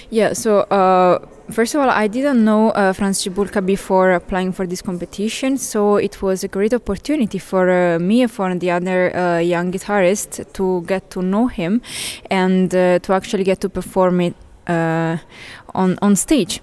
Yeah, 0.08 0.32
so 0.32 0.60
uh, 0.60 1.18
first 1.50 1.74
of 1.74 1.82
all, 1.82 1.90
I 1.90 2.06
didn't 2.06 2.42
know 2.42 2.70
uh, 2.70 2.94
Franz 2.94 3.22
Cibulka 3.22 3.60
before 3.60 4.12
applying 4.12 4.52
for 4.52 4.66
this 4.66 4.80
competition, 4.80 5.58
so 5.58 5.96
it 5.96 6.22
was 6.22 6.42
a 6.42 6.48
great 6.48 6.72
opportunity 6.72 7.38
for 7.38 7.68
uh, 7.68 7.98
me 7.98 8.22
and 8.22 8.30
for 8.30 8.54
the 8.54 8.70
other 8.70 9.14
uh, 9.14 9.38
young 9.40 9.72
guitarist 9.72 10.50
to 10.54 10.82
get 10.86 11.10
to 11.10 11.20
know 11.20 11.48
him 11.48 11.82
and 12.30 12.74
uh, 12.74 12.98
to 13.00 13.12
actually 13.12 13.44
get 13.44 13.60
to 13.60 13.68
perform 13.68 14.22
it 14.22 14.34
on 14.66 15.98
on 16.02 16.16
stage. 16.16 16.60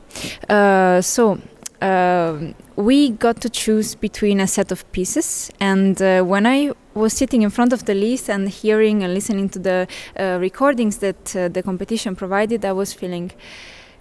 Uh, 0.49 1.01
so. 1.01 1.39
Uh, 1.81 2.53
we 2.75 3.09
got 3.09 3.41
to 3.41 3.49
choose 3.49 3.95
between 3.95 4.39
a 4.39 4.45
set 4.45 4.71
of 4.71 4.89
pieces, 4.91 5.51
and 5.59 5.99
uh, 5.99 6.21
when 6.21 6.45
I 6.45 6.71
was 6.93 7.13
sitting 7.13 7.41
in 7.41 7.49
front 7.49 7.73
of 7.73 7.85
the 7.85 7.93
list 7.93 8.29
and 8.29 8.49
hearing 8.49 9.03
and 9.03 9.13
listening 9.13 9.49
to 9.49 9.59
the 9.59 9.87
uh, 10.19 10.37
recordings 10.39 10.97
that 10.97 11.35
uh, 11.35 11.47
the 11.47 11.63
competition 11.63 12.15
provided, 12.15 12.65
I 12.65 12.73
was 12.73 12.93
feeling, 12.93 13.31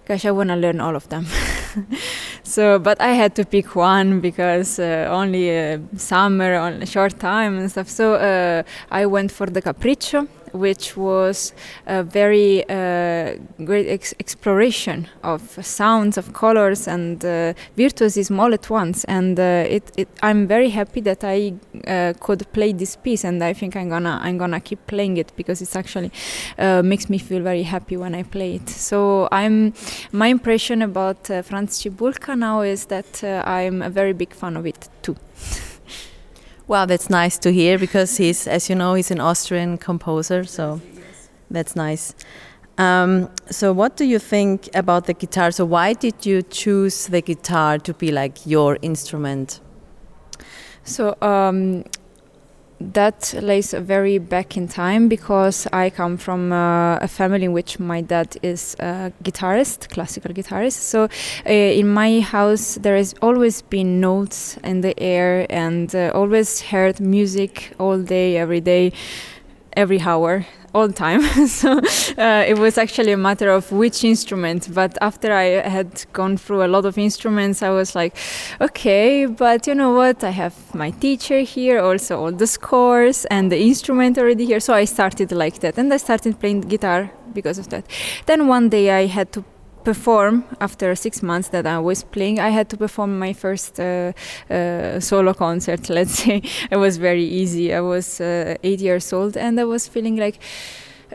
gosh, 0.05 0.25
I 0.25 0.31
want 0.31 0.49
to 0.49 0.55
learn 0.55 0.79
all 0.79 0.95
of 0.95 1.07
them. 1.09 1.25
so, 2.43 2.79
but 2.79 2.99
I 2.99 3.13
had 3.13 3.35
to 3.35 3.45
pick 3.45 3.75
one 3.75 4.19
because 4.19 4.79
uh, 4.79 5.07
only 5.09 5.57
uh, 5.57 5.79
summer, 5.95 6.55
on 6.55 6.81
a 6.81 6.85
short 6.85 7.19
time 7.19 7.57
and 7.57 7.71
stuff. 7.71 7.89
So 7.89 8.15
uh, 8.15 8.63
I 8.89 9.05
went 9.05 9.31
for 9.31 9.47
the 9.47 9.61
Capriccio, 9.61 10.27
which 10.53 10.97
was 10.97 11.53
a 11.87 12.03
very 12.03 12.63
uh, 12.69 13.35
great 13.63 13.87
ex 13.87 14.13
exploration 14.19 15.07
of 15.23 15.41
sounds, 15.65 16.17
of 16.17 16.33
colors, 16.33 16.87
and 16.87 17.23
uh, 17.23 17.53
virtuosism 17.77 18.39
all 18.39 18.53
at 18.53 18.69
once. 18.69 19.03
And 19.05 19.39
uh, 19.39 19.65
it, 19.67 19.91
it, 19.97 20.07
I'm 20.21 20.47
very 20.47 20.69
happy 20.69 21.01
that 21.01 21.23
I 21.23 21.53
uh, 21.87 22.13
could 22.19 22.51
play 22.53 22.73
this 22.73 22.95
piece, 22.95 23.23
and 23.23 23.43
I 23.43 23.53
think 23.53 23.75
I'm 23.75 23.89
gonna 23.89 24.19
I'm 24.21 24.37
gonna 24.37 24.59
keep 24.59 24.85
playing 24.87 25.17
it 25.17 25.31
because 25.35 25.61
it's 25.61 25.75
actually 25.75 26.11
uh, 26.57 26.81
makes 26.83 27.09
me 27.09 27.17
feel 27.17 27.41
very 27.41 27.63
happy 27.63 27.97
when 27.97 28.15
I 28.15 28.23
play 28.23 28.55
it. 28.55 28.69
So 28.69 29.27
I'm 29.31 29.73
my 30.11 30.27
impression 30.27 30.81
about 30.81 31.29
uh, 31.29 31.41
Franz 31.41 31.79
Cibulka 31.79 32.37
now 32.37 32.61
is 32.61 32.85
that 32.85 33.23
I'm 33.23 33.81
a 33.81 33.89
very 33.89 34.13
big 34.13 34.33
fan 34.33 34.57
of 34.57 34.65
it 34.65 34.89
too. 35.01 35.15
Well, 36.71 36.87
that's 36.87 37.09
nice 37.09 37.37
to 37.39 37.51
hear 37.51 37.77
because 37.77 38.15
he's, 38.15 38.47
as 38.47 38.69
you 38.69 38.75
know, 38.75 38.93
he's 38.93 39.11
an 39.11 39.19
Austrian 39.19 39.77
composer, 39.77 40.45
so 40.45 40.79
that's 41.49 41.75
nice. 41.75 42.15
Um, 42.77 43.29
so, 43.49 43.73
what 43.73 43.97
do 43.97 44.05
you 44.05 44.19
think 44.19 44.69
about 44.73 45.05
the 45.05 45.13
guitar? 45.13 45.51
So, 45.51 45.65
why 45.65 45.91
did 45.91 46.25
you 46.25 46.41
choose 46.43 47.07
the 47.07 47.19
guitar 47.19 47.77
to 47.79 47.93
be 47.93 48.13
like 48.13 48.45
your 48.45 48.77
instrument? 48.81 49.59
So, 50.85 51.17
um, 51.21 51.83
that 52.93 53.33
lays 53.41 53.73
very 53.73 54.17
back 54.17 54.57
in 54.57 54.67
time 54.67 55.07
because 55.07 55.67
I 55.71 55.89
come 55.89 56.17
from 56.17 56.51
uh, 56.51 56.97
a 56.97 57.07
family 57.07 57.45
in 57.45 57.53
which 57.53 57.79
my 57.79 58.01
dad 58.01 58.37
is 58.41 58.75
a 58.79 59.11
guitarist, 59.23 59.89
classical 59.89 60.33
guitarist. 60.33 60.73
So 60.73 61.03
uh, 61.03 61.49
in 61.49 61.87
my 61.87 62.19
house, 62.19 62.75
there 62.75 62.97
has 62.97 63.13
always 63.21 63.61
been 63.61 63.99
notes 63.99 64.57
in 64.63 64.81
the 64.81 64.99
air 64.99 65.45
and 65.49 65.93
uh, 65.95 66.11
always 66.13 66.61
heard 66.61 66.99
music 66.99 67.73
all 67.79 67.99
day, 67.99 68.37
every 68.37 68.61
day, 68.61 68.91
every 69.75 69.99
hour 70.01 70.45
all 70.73 70.87
the 70.87 70.93
time. 70.93 71.21
so 71.47 71.79
uh, 72.17 72.45
it 72.47 72.57
was 72.57 72.77
actually 72.77 73.11
a 73.11 73.17
matter 73.17 73.49
of 73.49 73.71
which 73.71 74.03
instrument. 74.03 74.73
But 74.73 74.97
after 75.01 75.31
I 75.31 75.67
had 75.67 76.05
gone 76.13 76.37
through 76.37 76.63
a 76.63 76.67
lot 76.67 76.85
of 76.85 76.97
instruments, 76.97 77.61
I 77.61 77.69
was 77.69 77.95
like, 77.95 78.15
okay, 78.59 79.25
but 79.25 79.67
you 79.67 79.75
know 79.75 79.93
what? 79.93 80.23
I 80.23 80.31
have 80.31 80.55
my 80.73 80.91
teacher 80.91 81.39
here, 81.39 81.79
also 81.79 82.19
all 82.19 82.31
the 82.31 82.47
scores 82.47 83.25
and 83.25 83.51
the 83.51 83.59
instrument 83.59 84.17
already 84.17 84.45
here. 84.45 84.59
So 84.59 84.73
I 84.73 84.85
started 84.85 85.31
like 85.31 85.59
that, 85.59 85.77
and 85.77 85.93
I 85.93 85.97
started 85.97 86.39
playing 86.39 86.61
guitar 86.61 87.11
because 87.33 87.57
of 87.57 87.69
that. 87.69 87.85
Then 88.25 88.47
one 88.47 88.69
day 88.69 88.91
I 88.91 89.05
had 89.07 89.31
to 89.33 89.43
perform 89.83 90.43
after 90.59 90.95
six 90.95 91.21
months 91.23 91.49
that 91.49 91.65
I 91.65 91.79
was 91.79 92.03
playing. 92.03 92.39
I 92.39 92.49
had 92.49 92.69
to 92.69 92.77
perform 92.77 93.19
my 93.19 93.33
first 93.33 93.79
uh, 93.79 94.13
uh, 94.49 94.99
solo 94.99 95.33
concert. 95.33 95.89
Let's 95.89 96.23
say 96.23 96.41
it 96.69 96.77
was 96.77 96.97
very 96.97 97.23
easy. 97.23 97.73
I 97.73 97.81
was 97.81 98.21
uh, 98.21 98.55
eight 98.63 98.79
years 98.79 99.11
old, 99.13 99.37
and 99.37 99.59
I 99.59 99.65
was 99.65 99.87
feeling 99.87 100.17
like 100.17 100.39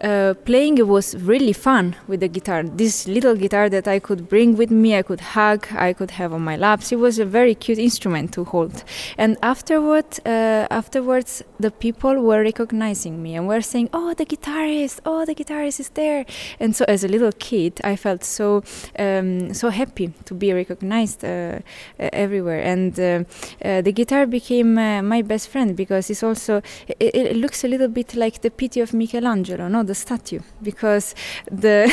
uh, 0.02 0.34
playing 0.44 0.86
was 0.86 1.16
really 1.16 1.52
fun 1.52 1.96
with 2.06 2.20
the 2.20 2.28
guitar. 2.28 2.62
This 2.62 3.06
little 3.08 3.34
guitar 3.34 3.68
that 3.68 3.88
I 3.88 3.98
could 3.98 4.28
bring 4.28 4.56
with 4.56 4.70
me, 4.70 4.96
I 4.96 5.02
could 5.02 5.20
hug, 5.20 5.66
I 5.72 5.92
could 5.92 6.12
have 6.12 6.32
on 6.32 6.42
my 6.42 6.56
laps. 6.56 6.92
It 6.92 6.98
was 6.98 7.18
a 7.18 7.24
very 7.24 7.54
cute 7.54 7.78
instrument 7.78 8.32
to 8.34 8.44
hold. 8.44 8.84
And 9.16 9.36
afterward, 9.42 10.06
uh, 10.24 10.66
afterwards, 10.70 11.42
the 11.58 11.70
people 11.70 12.14
were 12.22 12.42
recognizing 12.42 13.22
me 13.22 13.36
and 13.36 13.46
were 13.48 13.62
saying, 13.62 13.88
"Oh, 13.92 14.14
the 14.14 14.26
guitarist! 14.26 15.00
Oh, 15.06 15.24
the 15.24 15.34
guitarist 15.34 15.80
is 15.80 15.90
there!" 15.90 16.24
And 16.60 16.76
so, 16.76 16.84
as 16.88 17.04
a 17.04 17.08
little 17.08 17.32
kid, 17.32 17.80
I 17.84 17.96
felt 17.96 18.24
so 18.24 18.62
um, 18.98 19.54
so 19.54 19.70
happy 19.70 20.12
to 20.24 20.34
be 20.34 20.52
recognized 20.52 21.24
uh, 21.24 21.60
everywhere. 21.98 22.60
And 22.60 22.98
uh, 23.00 23.24
uh, 23.64 23.80
the 23.80 23.92
guitar 23.92 24.26
became 24.26 24.74
my 24.74 25.22
best 25.22 25.48
friend 25.48 25.76
because 25.76 26.10
it's 26.10 26.22
also 26.22 26.62
it, 27.00 27.14
it, 27.14 27.36
looks 27.36 27.64
a 27.64 27.68
little 27.68 27.88
bit 27.88 28.14
like 28.14 28.42
the 28.42 28.50
pity 28.50 28.80
of 28.80 28.92
Michelangelo, 28.92 29.68
no? 29.68 29.82
The 29.87 29.95
statue 29.95 30.40
because 30.62 31.14
the 31.50 31.90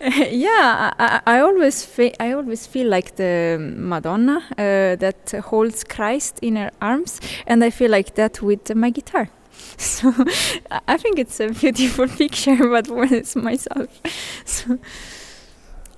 yeah 0.30 0.92
I, 0.98 1.20
I 1.26 1.40
always 1.40 1.84
fe- 1.84 2.14
I 2.20 2.32
always 2.32 2.66
feel 2.66 2.88
like 2.88 3.16
the 3.16 3.58
Madonna 3.60 4.42
uh, 4.52 4.96
that 4.96 5.32
holds 5.50 5.84
Christ 5.84 6.38
in 6.42 6.56
her 6.56 6.70
arms 6.80 7.20
and 7.46 7.64
I 7.64 7.70
feel 7.70 7.90
like 7.90 8.14
that 8.14 8.42
with 8.42 8.74
my 8.74 8.90
guitar 8.90 9.28
so 9.76 10.12
I 10.88 10.96
think 10.96 11.18
it's 11.18 11.40
a 11.40 11.48
beautiful 11.48 12.08
picture 12.18 12.56
but 12.56 12.88
when 12.88 13.12
it's 13.12 13.36
myself 13.36 14.00
so 14.44 14.78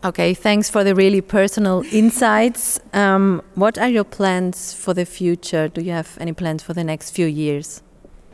Okay, 0.04 0.34
thanks 0.34 0.68
for 0.68 0.82
the 0.82 0.96
really 0.96 1.20
personal 1.20 1.84
insights. 1.92 2.80
Um, 2.92 3.40
what 3.54 3.78
are 3.78 3.88
your 3.88 4.02
plans 4.02 4.74
for 4.74 4.94
the 4.94 5.04
future? 5.04 5.68
Do 5.68 5.80
you 5.80 5.92
have 5.92 6.18
any 6.20 6.32
plans 6.32 6.60
for 6.60 6.74
the 6.74 6.82
next 6.82 7.12
few 7.12 7.26
years? 7.26 7.82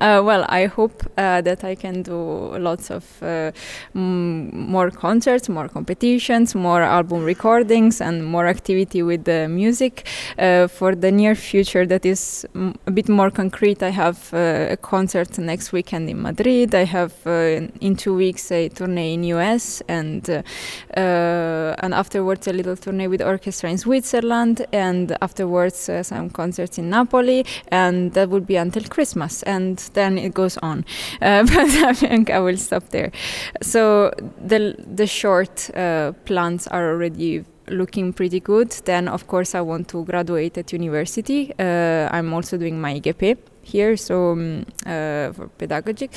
Uh, 0.00 0.23
well, 0.25 0.45
I 0.49 0.67
hope 0.67 1.02
uh, 1.17 1.40
that 1.40 1.64
I 1.64 1.75
can 1.75 2.02
do 2.02 2.57
lots 2.59 2.88
of 2.90 3.05
uh, 3.21 3.50
more 3.95 4.93
concerts, 4.93 5.49
more 5.49 5.69
competitions, 5.69 6.55
more 6.55 6.83
album 6.83 7.25
recordings, 7.25 8.00
and 8.00 8.25
more 8.25 8.47
activity 8.47 9.02
with 9.02 9.25
the 9.25 9.49
music. 9.49 10.07
Uh, 10.38 10.69
for 10.69 10.95
the 10.95 11.11
near 11.11 11.35
future, 11.35 11.85
that 11.85 12.07
is 12.07 12.47
a 12.87 12.90
bit 12.93 13.09
more 13.09 13.31
concrete. 13.31 13.83
I 13.83 13.90
have 13.90 14.33
uh, 14.33 14.69
a 14.71 14.76
concert 14.76 15.37
next 15.38 15.73
weekend 15.73 16.09
in 16.09 16.23
Madrid. 16.23 16.76
I 16.76 16.85
have 16.85 17.14
uh, 17.26 17.67
in 17.81 17.97
two 17.97 18.14
weeks 18.14 18.52
a 18.52 18.69
tourney 18.69 19.14
in 19.14 19.25
US, 19.25 19.83
and 19.88 20.45
and 20.95 21.95
afterwards 21.95 22.47
a 22.47 22.52
little 22.52 22.76
tourney 22.76 23.09
with 23.09 23.21
orchestra 23.23 23.69
in 23.71 23.78
Switzerland, 23.78 24.64
and 24.73 25.17
afterwards 25.21 25.90
some 26.02 26.31
concerts 26.31 26.78
in 26.78 26.88
Napoli, 26.88 27.45
and 27.69 28.12
that 28.12 28.31
will 28.31 28.40
be 28.40 28.57
until 28.57 28.85
Christmas. 28.85 29.43
And 29.43 29.78
then 29.88 30.18
it 30.18 30.35
goes 30.35 30.57
on. 30.59 30.85
Uh, 31.21 31.42
but 31.54 31.71
I 31.85 31.92
think 31.92 32.30
I 32.30 32.38
will 32.38 32.57
stop 32.57 32.88
there. 32.90 33.11
So 33.62 34.12
the 34.47 34.75
the 34.97 35.07
short 35.07 35.71
uh, 35.75 36.12
plans 36.25 36.66
are 36.68 36.90
already 36.90 37.45
looking 37.71 38.12
pretty 38.12 38.40
good. 38.40 38.71
Then 38.85 39.09
of 39.09 39.26
course 39.26 39.54
I 39.54 39.61
want 39.61 39.88
to 39.88 40.04
graduate 40.04 40.59
at 40.59 40.73
university. 40.73 41.52
Uh, 41.59 42.09
I'm 42.11 42.33
also 42.33 42.57
doing 42.57 42.80
my 42.80 43.00
IGP 43.00 43.37
here, 43.62 43.97
so 43.97 44.33
um, 44.33 44.64
uh, 44.87 45.33
for 45.33 45.50
pedagogic, 45.59 46.11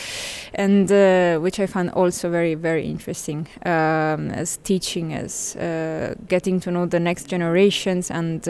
and 0.53 0.89
uh, 0.91 1.39
which 1.39 1.59
I 1.59 1.67
found 1.67 1.89
also 1.91 2.29
very 2.29 2.55
very 2.55 2.85
interesting 2.85 3.47
um, 3.65 4.31
as 4.31 4.57
teaching, 4.63 5.13
as 5.13 5.55
uh, 5.57 6.15
getting 6.27 6.59
to 6.61 6.71
know 6.71 6.85
the 6.85 6.99
next 6.99 7.27
generations 7.27 8.09
and 8.09 8.47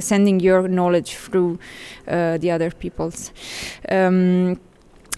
sending 0.00 0.40
your 0.40 0.68
knowledge 0.68 1.14
through 1.14 1.58
uh, 2.06 2.38
the 2.38 2.50
other 2.50 2.70
people's. 2.70 3.32
Um, 3.88 4.60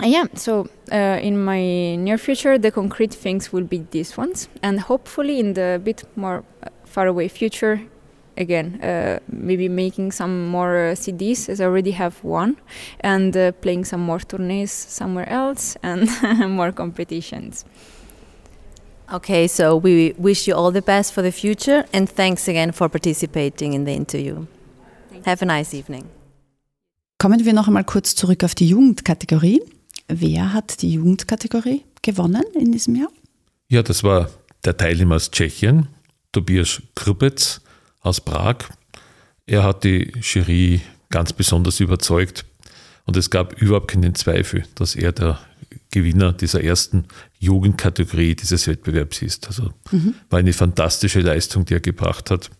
yeah, 0.03 0.25
so 0.35 0.67
uh, 0.93 1.19
in 1.21 1.43
my 1.43 1.97
near 1.97 2.19
future, 2.19 2.59
the 2.59 2.71
concrete 2.71 3.13
things 3.13 3.53
will 3.53 3.65
be 3.65 3.87
these 3.91 4.17
ones, 4.17 4.49
and 4.63 4.81
hopefully 4.81 5.39
in 5.39 5.55
the 5.55 5.81
bit 5.83 6.05
more 6.17 6.43
uh, 6.63 6.69
far 6.85 7.07
away 7.07 7.29
future, 7.29 7.83
again, 8.37 8.81
uh, 8.83 9.19
maybe 9.29 9.69
making 9.69 10.13
some 10.13 10.49
more 10.49 10.91
uh, 10.91 10.95
CDs, 10.95 11.49
as 11.49 11.61
I 11.61 11.67
already 11.67 11.91
have 11.91 12.23
one, 12.25 12.57
and 13.01 13.37
uh, 13.37 13.53
playing 13.53 13.85
some 13.85 14.01
more 14.01 14.21
tourneys 14.21 14.73
somewhere 14.73 15.29
else, 15.29 15.77
and 15.83 16.09
more 16.49 16.73
competitions. 16.73 17.65
Okay, 19.13 19.49
so 19.49 19.77
we 19.77 20.15
wish 20.19 20.47
you 20.47 20.55
all 20.55 20.71
the 20.71 20.83
best 20.83 21.13
for 21.13 21.21
the 21.21 21.33
future 21.33 21.85
and 21.93 22.09
thanks 22.09 22.47
again 22.47 22.71
for 22.71 22.89
participating 22.89 23.73
in 23.73 23.83
the 23.83 23.91
interview. 23.91 24.47
Have 25.25 25.43
a 25.43 25.47
nice 25.47 25.75
evening. 25.75 26.05
Kommen 27.19 27.45
wir 27.45 27.53
noch 27.53 27.67
einmal 27.67 27.85
kurz 27.85 28.15
zurück 28.15 28.45
auf 28.45 28.55
die 28.55 28.69
Jugendkategorie. 28.69 29.63
Wer 30.09 30.53
hat 30.53 30.83
die 30.83 30.93
Jugendkategorie 30.93 31.85
gewonnen 32.03 32.45
in 32.55 32.73
diesem 32.73 32.97
Jahr? 32.97 33.11
Ja, 33.69 33.83
das 33.83 34.03
war 34.03 34.31
der 34.65 34.77
Teilnehmer 34.77 35.17
aus 35.17 35.31
Tschechien, 35.31 35.89
Tobias 36.33 36.83
Krupetz 36.95 37.61
aus 38.01 38.21
Prag. 38.21 38.57
Er 39.47 39.63
hat 39.65 39.85
die 39.85 40.13
Jury 40.21 40.81
ganz 41.11 41.33
besonders 41.33 41.81
überzeugt 41.81 42.45
und 43.05 43.17
es 43.17 43.31
gab 43.31 43.61
überhaupt 43.61 43.91
keinen 43.91 44.15
Zweifel, 44.15 44.65
dass 44.75 44.95
er 44.95 45.13
der 45.13 45.41
Gewinner 45.91 46.33
dieser 46.33 46.63
ersten 46.63 47.05
Jugendkategorie 47.39 48.35
dieses 48.35 48.67
Wettbewerbs 48.67 49.23
ist. 49.23 49.47
Also 49.49 49.73
mhm. 49.91 50.15
war 50.31 50.39
eine 50.39 50.53
fantastische 50.53 51.21
Leistung, 51.21 51.65
die 51.65 51.75
er 51.75 51.81
gebracht 51.81 52.31
hat. 52.31 52.51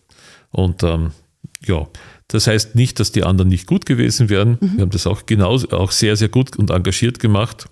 Und 0.51 0.83
ähm, 0.83 1.11
ja, 1.65 1.87
das 2.27 2.47
heißt 2.47 2.75
nicht, 2.75 2.99
dass 2.99 3.11
die 3.11 3.23
anderen 3.23 3.49
nicht 3.49 3.67
gut 3.67 3.85
gewesen 3.85 4.29
wären. 4.29 4.57
Mhm. 4.61 4.71
Wir 4.75 4.81
haben 4.81 4.89
das 4.91 5.05
auch 5.05 5.25
genauso, 5.25 5.69
auch 5.71 5.91
sehr, 5.91 6.15
sehr 6.15 6.29
gut 6.29 6.55
und 6.57 6.69
engagiert 6.69 7.19
gemacht. 7.19 7.65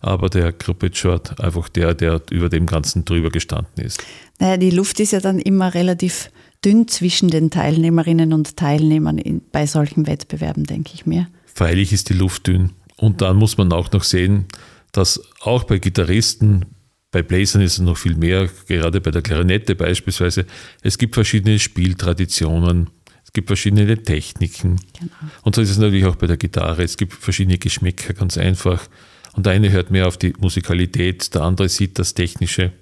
Aber 0.00 0.30
der 0.30 0.52
Krupitsch 0.52 1.04
war 1.04 1.20
einfach 1.38 1.68
der, 1.68 1.94
der 1.94 2.22
über 2.30 2.48
dem 2.48 2.66
Ganzen 2.66 3.04
drüber 3.04 3.28
gestanden 3.30 3.84
ist. 3.84 4.02
Naja, 4.38 4.56
die 4.56 4.70
Luft 4.70 4.98
ist 4.98 5.12
ja 5.12 5.20
dann 5.20 5.38
immer 5.38 5.74
relativ 5.74 6.30
dünn 6.64 6.88
zwischen 6.88 7.28
den 7.28 7.50
Teilnehmerinnen 7.50 8.32
und 8.32 8.56
Teilnehmern 8.56 9.18
in, 9.18 9.42
bei 9.52 9.66
solchen 9.66 10.06
Wettbewerben, 10.06 10.64
denke 10.64 10.92
ich 10.94 11.04
mir. 11.04 11.28
Freilich 11.54 11.92
ist 11.92 12.08
die 12.08 12.14
Luft 12.14 12.46
dünn. 12.46 12.70
Und 12.96 13.20
dann 13.20 13.36
muss 13.36 13.58
man 13.58 13.72
auch 13.72 13.92
noch 13.92 14.04
sehen, 14.04 14.46
dass 14.92 15.22
auch 15.40 15.64
bei 15.64 15.78
Gitarristen, 15.78 16.64
bei 17.10 17.22
Bläsern 17.22 17.62
ist 17.62 17.74
es 17.74 17.78
noch 17.80 17.96
viel 17.96 18.14
mehr, 18.14 18.48
gerade 18.68 19.00
bei 19.00 19.10
der 19.10 19.22
Klarinette 19.22 19.74
beispielsweise, 19.74 20.46
es 20.82 20.96
gibt 20.96 21.14
verschiedene 21.14 21.58
Spieltraditionen, 21.58 22.88
es 23.30 23.34
gibt 23.34 23.46
verschiedene 23.46 24.02
Techniken. 24.02 24.74
Genau. 24.98 25.12
Und 25.42 25.54
so 25.54 25.62
ist 25.62 25.70
es 25.70 25.78
natürlich 25.78 26.04
auch 26.04 26.16
bei 26.16 26.26
der 26.26 26.36
Gitarre. 26.36 26.82
Es 26.82 26.96
gibt 26.96 27.12
verschiedene 27.12 27.58
Geschmäcker, 27.58 28.12
ganz 28.12 28.36
einfach. 28.36 28.88
Und 29.34 29.46
der 29.46 29.52
eine 29.52 29.70
hört 29.70 29.92
mehr 29.92 30.08
auf 30.08 30.16
die 30.16 30.34
Musikalität, 30.40 31.32
der 31.32 31.42
andere 31.42 31.68
sieht 31.68 32.00
das 32.00 32.14
Technische. 32.14 32.72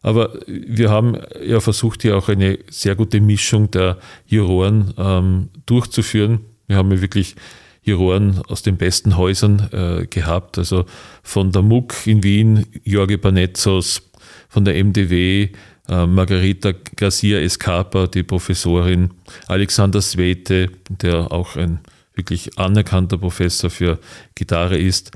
Aber 0.00 0.38
wir 0.46 0.90
haben 0.90 1.16
ja 1.44 1.58
versucht, 1.58 2.02
hier 2.02 2.16
auch 2.16 2.28
eine 2.28 2.60
sehr 2.70 2.94
gute 2.94 3.20
Mischung 3.20 3.72
der 3.72 3.98
Juroren 4.26 4.94
ähm, 4.96 5.48
durchzuführen. 5.66 6.38
Wir 6.68 6.76
haben 6.76 6.92
ja 6.92 7.00
wirklich 7.00 7.34
Juroren 7.82 8.40
aus 8.46 8.62
den 8.62 8.76
besten 8.76 9.16
Häusern 9.16 9.70
äh, 9.72 10.06
gehabt, 10.06 10.56
also 10.56 10.84
von 11.24 11.50
der 11.50 11.62
MUC 11.62 12.06
in 12.06 12.22
Wien, 12.22 12.66
Jorge 12.84 13.18
Panetzos, 13.18 14.02
von 14.48 14.64
der 14.64 14.74
MDW, 14.84 15.48
Margarita 15.90 16.72
Garcia 16.96 17.40
Escapa, 17.40 18.06
die 18.06 18.22
Professorin, 18.22 19.10
Alexander 19.48 20.00
Svete, 20.00 20.70
der 20.88 21.32
auch 21.32 21.56
ein 21.56 21.80
wirklich 22.14 22.58
anerkannter 22.58 23.18
Professor 23.18 23.70
für 23.70 23.98
Gitarre 24.34 24.78
ist. 24.78 25.12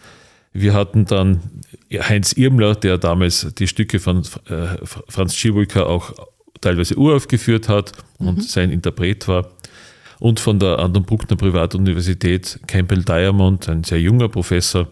Wir 0.52 0.75
hatten 0.75 1.04
dann 1.04 1.40
Heinz 1.93 2.33
Irmler, 2.33 2.75
der 2.75 2.99
damals 2.99 3.47
die 3.54 3.69
Stücke 3.69 3.99
von 3.99 4.23
äh, 4.49 4.76
Franz 5.09 5.35
Schiebulka 5.35 5.83
auch 5.83 6.12
teilweise 6.61 6.97
uraufgeführt 6.97 7.69
hat 7.69 7.93
und 8.19 8.38
mhm. 8.38 8.43
sein 8.43 8.71
Interpret 8.71 9.28
war 9.28 9.50
und 10.19 10.40
von 10.40 10.59
der 10.59 10.78
Anton 10.78 11.04
Bruckner 11.04 11.37
Privatuniversität 11.37 12.59
Campbell 12.66 13.02
Diamond, 13.02 13.69
ein 13.69 13.85
sehr 13.85 14.00
junger 14.00 14.28
Professor. 14.28 14.88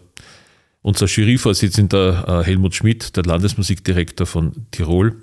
Unser 0.82 1.06
Juryvorsitzender 1.06 2.40
äh, 2.40 2.44
Helmut 2.44 2.74
Schmidt, 2.74 3.16
der 3.16 3.24
Landesmusikdirektor 3.24 4.26
von 4.26 4.66
Tirol. 4.72 5.16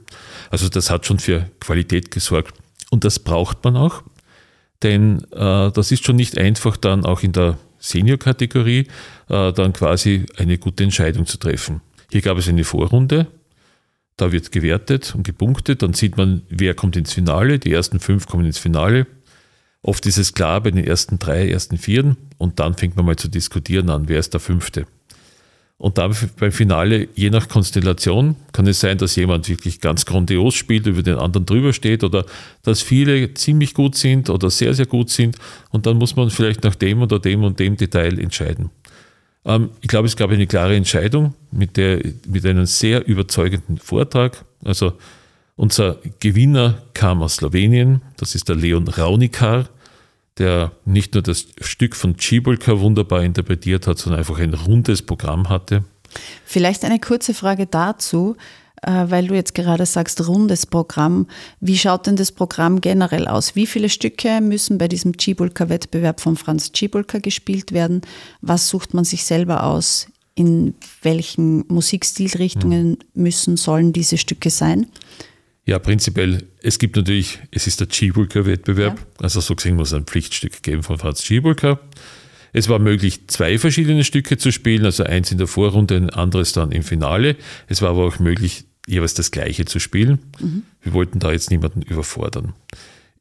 Also 0.49 0.69
das 0.69 0.89
hat 0.89 1.05
schon 1.05 1.19
für 1.19 1.49
Qualität 1.59 2.11
gesorgt. 2.11 2.55
Und 2.89 3.03
das 3.03 3.19
braucht 3.19 3.63
man 3.63 3.75
auch, 3.75 4.03
denn 4.81 5.23
äh, 5.31 5.71
das 5.71 5.91
ist 5.91 6.05
schon 6.05 6.15
nicht 6.15 6.37
einfach 6.37 6.77
dann 6.77 7.05
auch 7.05 7.21
in 7.21 7.33
der 7.33 7.57
Senior-Kategorie 7.79 8.87
äh, 9.29 9.53
dann 9.53 9.73
quasi 9.73 10.25
eine 10.37 10.57
gute 10.57 10.83
Entscheidung 10.83 11.25
zu 11.25 11.37
treffen. 11.37 11.81
Hier 12.11 12.21
gab 12.21 12.37
es 12.37 12.47
eine 12.47 12.63
Vorrunde, 12.63 13.27
da 14.17 14.31
wird 14.31 14.51
gewertet 14.51 15.13
und 15.13 15.23
gepunktet, 15.23 15.83
dann 15.83 15.93
sieht 15.93 16.17
man, 16.17 16.41
wer 16.49 16.73
kommt 16.73 16.95
ins 16.95 17.13
Finale, 17.13 17.59
die 17.59 17.71
ersten 17.71 17.99
fünf 17.99 18.27
kommen 18.27 18.45
ins 18.45 18.57
Finale 18.57 19.05
Oft 19.81 20.05
ist 20.05 20.17
es 20.17 20.33
klar 20.33 20.61
bei 20.61 20.71
den 20.71 20.83
ersten 20.83 21.19
drei, 21.19 21.49
ersten 21.49 21.77
vieren 21.77 22.17
und 22.37 22.59
dann 22.59 22.75
fängt 22.75 22.97
man 22.97 23.05
mal 23.05 23.15
zu 23.15 23.29
diskutieren 23.29 23.89
an, 23.89 24.09
wer 24.09 24.19
ist 24.19 24.33
der 24.33 24.41
fünfte. 24.41 24.85
Und 25.79 25.97
dann 25.97 26.13
beim 26.37 26.51
Finale, 26.51 27.07
je 27.15 27.29
nach 27.29 27.47
Konstellation, 27.47 28.35
kann 28.51 28.67
es 28.67 28.81
sein, 28.81 28.97
dass 28.97 29.15
jemand 29.15 29.47
wirklich 29.47 29.79
ganz 29.79 30.05
grandios 30.05 30.53
spielt, 30.53 30.85
über 30.85 31.01
den 31.01 31.15
anderen 31.15 31.45
drüber 31.45 31.71
steht 31.71 32.03
oder 32.03 32.25
dass 32.63 32.81
viele 32.81 33.33
ziemlich 33.33 33.73
gut 33.73 33.95
sind 33.95 34.29
oder 34.29 34.49
sehr, 34.49 34.73
sehr 34.73 34.85
gut 34.85 35.09
sind. 35.09 35.37
Und 35.71 35.85
dann 35.85 35.97
muss 35.97 36.17
man 36.17 36.29
vielleicht 36.31 36.65
nach 36.65 36.75
dem 36.75 37.01
oder 37.01 37.17
dem 37.17 37.45
und 37.45 37.59
dem 37.59 37.77
Detail 37.77 38.19
entscheiden. 38.19 38.71
Ähm, 39.45 39.69
ich 39.79 39.87
glaube, 39.87 40.07
es 40.07 40.17
gab 40.17 40.31
eine 40.31 40.47
klare 40.47 40.75
Entscheidung 40.75 41.33
mit, 41.49 41.77
der, 41.77 42.01
mit 42.27 42.45
einem 42.45 42.65
sehr 42.65 43.07
überzeugenden 43.07 43.77
Vortrag. 43.77 44.43
Also 44.65 44.93
unser 45.55 45.97
Gewinner 46.19 46.81
kam 46.93 47.21
aus 47.21 47.37
Slowenien, 47.37 48.01
das 48.17 48.35
ist 48.35 48.49
der 48.49 48.57
Leon 48.57 48.89
Raunikar, 48.89 49.69
der 50.39 50.71
nicht 50.85 51.13
nur 51.13 51.23
das 51.23 51.47
Stück 51.61 51.95
von 51.95 52.17
Cibulka 52.17 52.79
wunderbar 52.79 53.23
interpretiert 53.23 53.87
hat, 53.87 53.99
sondern 53.99 54.19
einfach 54.19 54.39
ein 54.39 54.53
rundes 54.53 55.01
Programm 55.01 55.49
hatte. 55.49 55.83
Vielleicht 56.45 56.83
eine 56.85 56.99
kurze 56.99 57.33
Frage 57.33 57.67
dazu, 57.67 58.35
äh, 58.81 59.05
weil 59.07 59.27
du 59.27 59.35
jetzt 59.35 59.53
gerade 59.53 59.85
sagst, 59.85 60.27
rundes 60.27 60.65
Programm. 60.65 61.27
Wie 61.59 61.77
schaut 61.77 62.07
denn 62.07 62.15
das 62.15 62.31
Programm 62.31 62.81
generell 62.81 63.27
aus? 63.27 63.55
Wie 63.55 63.67
viele 63.67 63.89
Stücke 63.89 64.41
müssen 64.41 64.77
bei 64.77 64.87
diesem 64.87 65.13
Cibulka-Wettbewerb 65.19 66.21
von 66.21 66.35
Franz 66.35 66.71
Cibulka 66.75 67.19
gespielt 67.19 67.71
werden? 67.71 68.01
Was 68.41 68.69
sucht 68.69 68.93
man 68.93 69.05
sich 69.05 69.25
selber 69.25 69.63
aus? 69.63 70.07
In 70.35 70.75
welchen 71.01 71.65
Musikstilrichtungen 71.67 72.91
hm. 72.91 72.97
müssen, 73.13 73.57
sollen 73.57 73.91
diese 73.91 74.17
Stücke 74.17 74.49
sein? 74.49 74.87
Ja, 75.69 75.77
prinzipiell, 75.77 76.47
es 76.63 76.79
gibt 76.79 76.95
natürlich, 76.95 77.37
es 77.51 77.67
ist 77.67 77.79
der 77.79 77.87
Skibulker-Wettbewerb, 77.91 78.97
ja. 78.97 79.05
also 79.23 79.39
so 79.39 79.53
gesehen 79.53 79.75
muss 79.75 79.89
es 79.89 79.93
ein 79.93 80.05
Pflichtstück 80.05 80.63
geben 80.63 80.81
von 80.81 80.97
Franz 80.97 81.21
Skibulker. 81.21 81.79
Es 82.53 82.69
war 82.69 82.79
möglich, 82.79 83.27
zwei 83.27 83.59
verschiedene 83.59 84.03
Stücke 84.03 84.39
zu 84.39 84.51
spielen, 84.51 84.83
also 84.83 85.03
eins 85.03 85.31
in 85.31 85.37
der 85.37 85.45
Vorrunde, 85.45 85.95
ein 85.95 86.09
anderes 86.09 86.53
dann 86.53 86.71
im 86.71 86.81
Finale. 86.81 87.35
Es 87.67 87.83
war 87.83 87.91
aber 87.91 88.07
auch 88.07 88.17
möglich, 88.17 88.63
jeweils 88.87 89.13
das 89.13 89.29
gleiche 89.29 89.65
zu 89.65 89.77
spielen. 89.77 90.17
Mhm. 90.39 90.63
Wir 90.81 90.93
wollten 90.93 91.19
da 91.19 91.31
jetzt 91.31 91.51
niemanden 91.51 91.83
überfordern. 91.83 92.53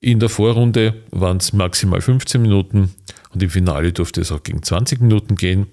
In 0.00 0.18
der 0.18 0.30
Vorrunde 0.30 0.94
waren 1.11 1.37
es 1.37 1.52
maximal 1.52 2.00
15 2.00 2.40
Minuten 2.40 2.94
und 3.28 3.42
im 3.42 3.50
Finale 3.50 3.92
durfte 3.92 4.22
es 4.22 4.32
auch 4.32 4.42
gegen 4.42 4.62
20 4.62 5.02
Minuten 5.02 5.34
gehen. 5.34 5.66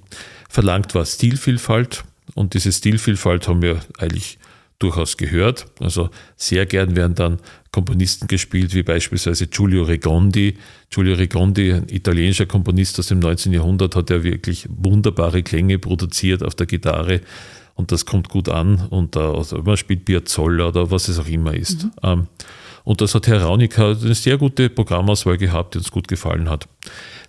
Verlangt 0.49 0.93
war 0.93 1.05
Stilvielfalt 1.05 2.03
und 2.33 2.53
diese 2.53 2.73
Stilvielfalt 2.73 3.47
haben 3.47 3.61
wir 3.61 3.79
eigentlich 3.97 4.39
durchaus 4.85 5.17
gehört. 5.17 5.65
Also 5.79 6.09
sehr 6.35 6.65
gern 6.65 6.95
werden 6.95 7.15
dann 7.15 7.39
Komponisten 7.71 8.27
gespielt, 8.27 8.73
wie 8.73 8.83
beispielsweise 8.83 9.47
Giulio 9.47 9.83
Regondi. 9.83 10.57
Giulio 10.89 11.15
Regondi, 11.15 11.73
ein 11.73 11.89
italienischer 11.89 12.45
Komponist 12.45 12.99
aus 12.99 13.07
dem 13.07 13.19
19. 13.19 13.51
Jahrhundert, 13.51 13.95
hat 13.95 14.09
ja 14.09 14.23
wirklich 14.23 14.67
wunderbare 14.69 15.43
Klänge 15.43 15.79
produziert 15.79 16.43
auf 16.43 16.55
der 16.55 16.67
Gitarre 16.67 17.21
und 17.73 17.91
das 17.91 18.05
kommt 18.05 18.29
gut 18.29 18.47
an. 18.47 18.87
Und 18.89 19.17
also 19.17 19.61
man 19.63 19.77
spielt 19.77 20.05
Piazzolla 20.05 20.67
oder 20.67 20.91
was 20.91 21.07
es 21.07 21.19
auch 21.19 21.27
immer 21.27 21.53
ist. 21.53 21.83
Mhm. 21.83 21.91
Ähm, 22.03 22.27
und 22.83 23.01
das 23.01 23.15
hat 23.15 23.27
Herr 23.27 23.41
Raunika 23.41 23.91
eine 23.91 24.13
sehr 24.13 24.37
gute 24.37 24.69
Programmauswahl 24.69 25.37
gehabt, 25.37 25.73
die 25.73 25.79
uns 25.79 25.91
gut 25.91 26.07
gefallen 26.07 26.49
hat. 26.49 26.67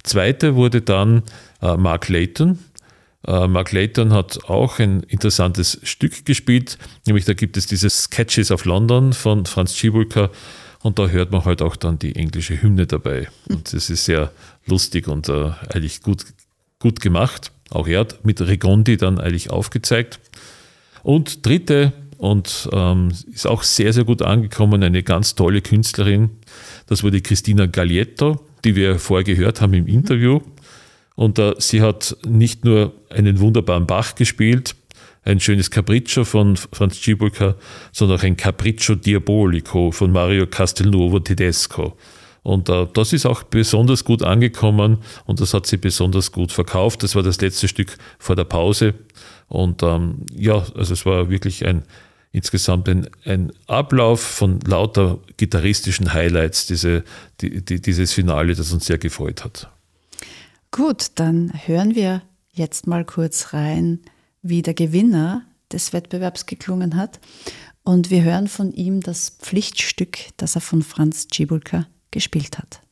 Zweite 0.02 0.54
wurde 0.54 0.82
dann 0.82 1.22
äh, 1.62 1.76
Mark 1.76 2.08
Layton, 2.08 2.58
äh, 3.26 3.46
Mark 3.46 3.72
Layton 3.72 4.12
hat 4.12 4.44
auch 4.44 4.78
ein 4.78 5.02
interessantes 5.04 5.80
Stück 5.82 6.24
gespielt, 6.24 6.78
nämlich 7.06 7.24
da 7.24 7.34
gibt 7.34 7.56
es 7.56 7.66
diese 7.66 7.90
Sketches 7.90 8.50
of 8.50 8.64
London 8.64 9.12
von 9.12 9.46
Franz 9.46 9.76
Schibulka 9.76 10.30
und 10.82 10.98
da 10.98 11.08
hört 11.08 11.32
man 11.32 11.44
halt 11.44 11.62
auch 11.62 11.76
dann 11.76 11.98
die 11.98 12.14
englische 12.14 12.62
Hymne 12.62 12.86
dabei. 12.86 13.28
Und 13.48 13.72
das 13.72 13.90
ist 13.90 14.04
sehr 14.04 14.30
lustig 14.66 15.08
und 15.08 15.28
äh, 15.28 15.50
eigentlich 15.68 16.00
gut, 16.00 16.24
gut 16.78 17.00
gemacht. 17.00 17.50
Auch 17.70 17.88
er 17.88 18.00
hat 18.00 18.24
mit 18.24 18.40
Regondi 18.40 18.96
dann 18.96 19.18
eigentlich 19.18 19.50
aufgezeigt. 19.50 20.20
Und 21.02 21.44
dritte 21.44 21.92
und 22.18 22.68
ähm, 22.72 23.10
ist 23.32 23.46
auch 23.46 23.62
sehr, 23.62 23.92
sehr 23.92 24.04
gut 24.04 24.22
angekommen, 24.22 24.82
eine 24.82 25.02
ganz 25.02 25.34
tolle 25.34 25.60
Künstlerin. 25.60 26.30
Das 26.86 27.02
wurde 27.02 27.20
Christina 27.20 27.66
Gaglietto, 27.66 28.40
die 28.64 28.76
wir 28.76 28.98
vorher 28.98 29.24
gehört 29.24 29.60
haben 29.60 29.74
im 29.74 29.86
Interview. 29.86 30.40
Und 31.16 31.38
äh, 31.38 31.54
sie 31.58 31.82
hat 31.82 32.16
nicht 32.26 32.64
nur 32.64 32.92
einen 33.10 33.40
wunderbaren 33.40 33.86
Bach 33.86 34.14
gespielt, 34.14 34.76
ein 35.24 35.40
schönes 35.40 35.70
Capriccio 35.70 36.24
von 36.24 36.56
Franz 36.56 37.00
Cibulka, 37.02 37.56
sondern 37.90 38.18
auch 38.18 38.22
ein 38.22 38.36
Capriccio 38.36 38.94
Diabolico 38.94 39.90
von 39.90 40.12
Mario 40.12 40.46
Castelnuovo 40.46 41.18
Tedesco. 41.18 41.96
Und 42.44 42.68
äh, 42.68 42.86
das 42.92 43.12
ist 43.12 43.26
auch 43.26 43.42
besonders 43.42 44.04
gut 44.04 44.22
angekommen 44.22 44.98
und 45.24 45.40
das 45.40 45.52
hat 45.52 45.66
sie 45.66 45.78
besonders 45.78 46.30
gut 46.30 46.52
verkauft. 46.52 47.02
Das 47.02 47.16
war 47.16 47.24
das 47.24 47.40
letzte 47.40 47.66
Stück 47.66 47.96
vor 48.20 48.36
der 48.36 48.44
Pause. 48.44 48.94
Und 49.48 49.82
ähm, 49.82 50.26
ja, 50.32 50.64
also 50.76 50.92
es 50.92 51.04
war 51.06 51.28
wirklich 51.28 51.66
ein 51.66 51.82
insgesamt 52.30 52.88
ein, 52.88 53.08
ein 53.24 53.50
Ablauf 53.66 54.20
von 54.20 54.60
lauter 54.60 55.18
gitarristischen 55.38 56.12
Highlights, 56.12 56.66
diese, 56.66 57.02
die, 57.40 57.64
die, 57.64 57.80
dieses 57.80 58.12
Finale, 58.12 58.54
das 58.54 58.72
uns 58.72 58.84
sehr 58.84 58.98
gefreut 58.98 59.42
hat. 59.42 59.70
Gut, 60.76 61.12
dann 61.14 61.50
hören 61.66 61.94
wir 61.94 62.20
jetzt 62.52 62.86
mal 62.86 63.06
kurz 63.06 63.54
rein, 63.54 64.02
wie 64.42 64.60
der 64.60 64.74
Gewinner 64.74 65.46
des 65.72 65.94
Wettbewerbs 65.94 66.44
geklungen 66.44 66.96
hat. 66.96 67.18
Und 67.82 68.10
wir 68.10 68.22
hören 68.22 68.46
von 68.46 68.72
ihm 68.72 69.00
das 69.00 69.30
Pflichtstück, 69.30 70.18
das 70.36 70.54
er 70.54 70.60
von 70.60 70.82
Franz 70.82 71.28
Cibulka 71.32 71.86
gespielt 72.10 72.58
hat. 72.58 72.82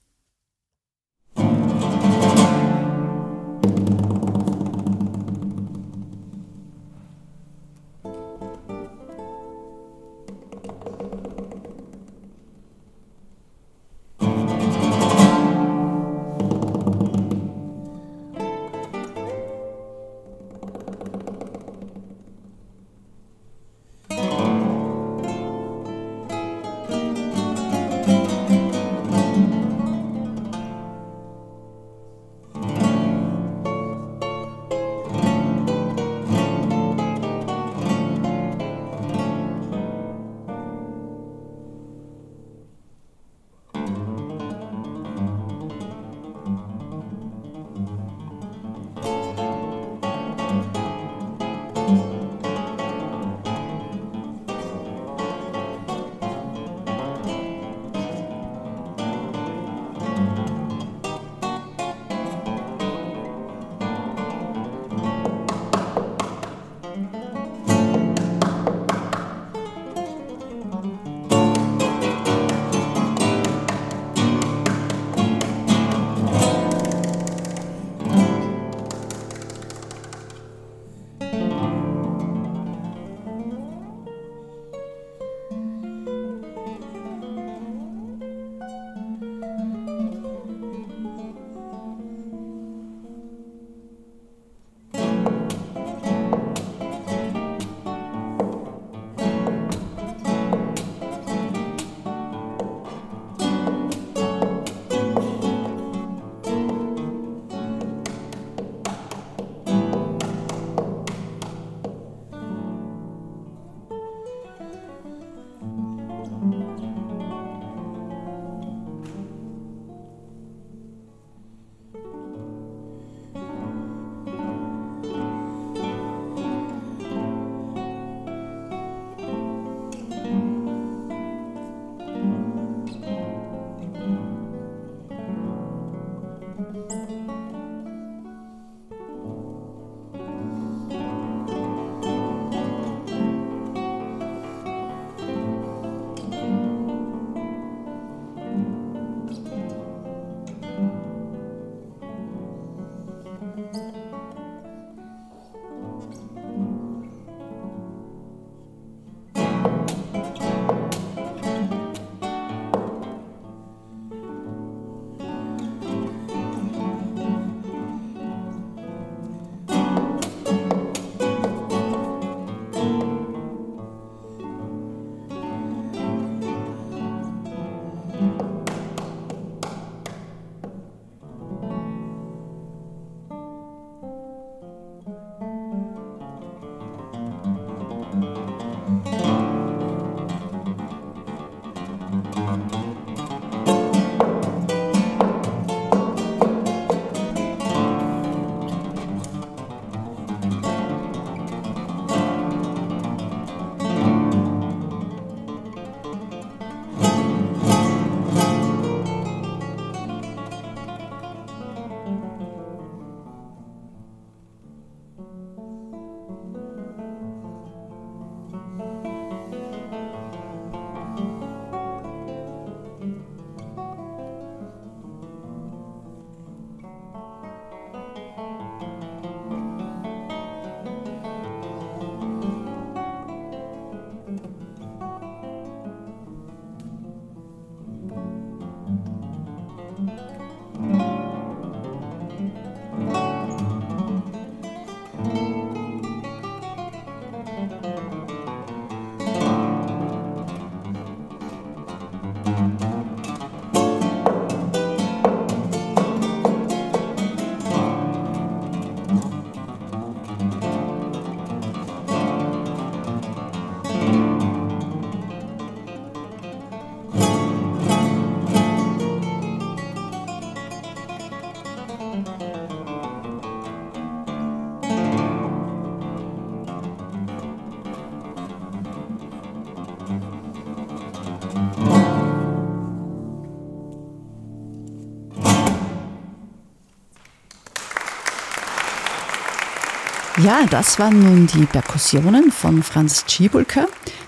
Ja, 290.43 290.67
das 290.69 290.99
waren 290.99 291.21
nun 291.21 291.47
die 291.47 291.65
Perkussionen 291.65 292.51
von 292.51 292.83
Franz 292.83 293.25
Tschibulka, 293.25 293.87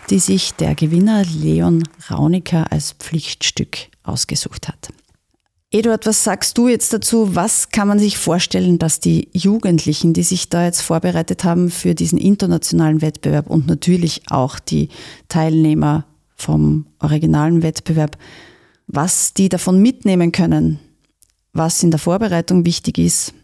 die 0.09 0.21
sich 0.21 0.55
der 0.55 0.77
Gewinner 0.77 1.25
Leon 1.25 1.83
Rauniker 2.09 2.71
als 2.71 2.93
Pflichtstück 2.93 3.89
ausgesucht 4.05 4.69
hat. 4.69 4.91
Eduard, 5.73 6.07
was 6.07 6.23
sagst 6.23 6.57
du 6.59 6.69
jetzt 6.69 6.93
dazu? 6.93 7.35
Was 7.35 7.71
kann 7.71 7.89
man 7.89 7.99
sich 7.99 8.19
vorstellen, 8.19 8.79
dass 8.79 9.01
die 9.01 9.29
Jugendlichen, 9.33 10.13
die 10.13 10.23
sich 10.23 10.49
da 10.49 10.65
jetzt 10.65 10.81
vorbereitet 10.81 11.43
haben 11.43 11.71
für 11.71 11.97
diesen 11.97 12.19
internationalen 12.19 13.03
Wettbewerb 13.03 13.51
und 13.51 13.67
natürlich 13.67 14.23
auch 14.31 14.61
die 14.61 14.91
Teilnehmer 15.27 16.05
vom 16.37 16.87
originalen 17.01 17.65
Wettbewerb, 17.65 18.17
was 18.87 19.35
die 19.35 19.49
davon 19.49 19.83
mitnehmen 19.83 20.31
können, 20.31 20.79
was 21.53 21.83
in 21.83 21.91
der 21.91 21.99
Vorbereitung 21.99 22.65
wichtig 22.65 22.97
ist? 22.97 23.35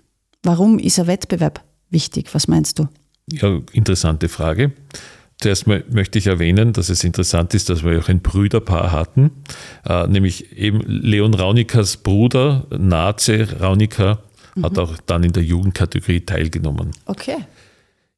Warum 0.45 0.79
ist 0.79 1.01
ein 1.01 1.09
Wettbewerb 1.09 1.65
wichtig? 1.93 2.35
Was 2.35 2.49
meinst 2.49 2.79
du? 2.79 2.89
Ja, 3.31 3.61
interessante 3.73 4.29
Frage. 4.29 4.73
Zuerst 5.41 5.67
mal 5.67 5.85
möchte 5.91 6.19
ich 6.19 6.29
erwähnen, 6.29 6.73
dass 6.73 6.89
es 6.89 7.03
interessant 7.03 7.53
ist, 7.55 7.69
dass 7.69 7.83
wir 7.83 7.99
auch 7.99 8.09
ein 8.09 8.21
Brüderpaar 8.21 8.93
hatten, 8.93 9.31
äh, 9.85 10.07
nämlich 10.07 10.57
eben 10.57 10.81
Leon 10.87 11.35
Raunikers 11.35 11.97
Bruder, 11.97 12.67
Naze 12.71 13.61
Raunika, 13.61 14.23
mhm. 14.55 14.65
hat 14.65 14.79
auch 14.79 14.97
dann 15.07 15.25
in 15.25 15.33
der 15.33 15.43
Jugendkategorie 15.43 16.21
teilgenommen. 16.21 16.93
Okay. 17.07 17.39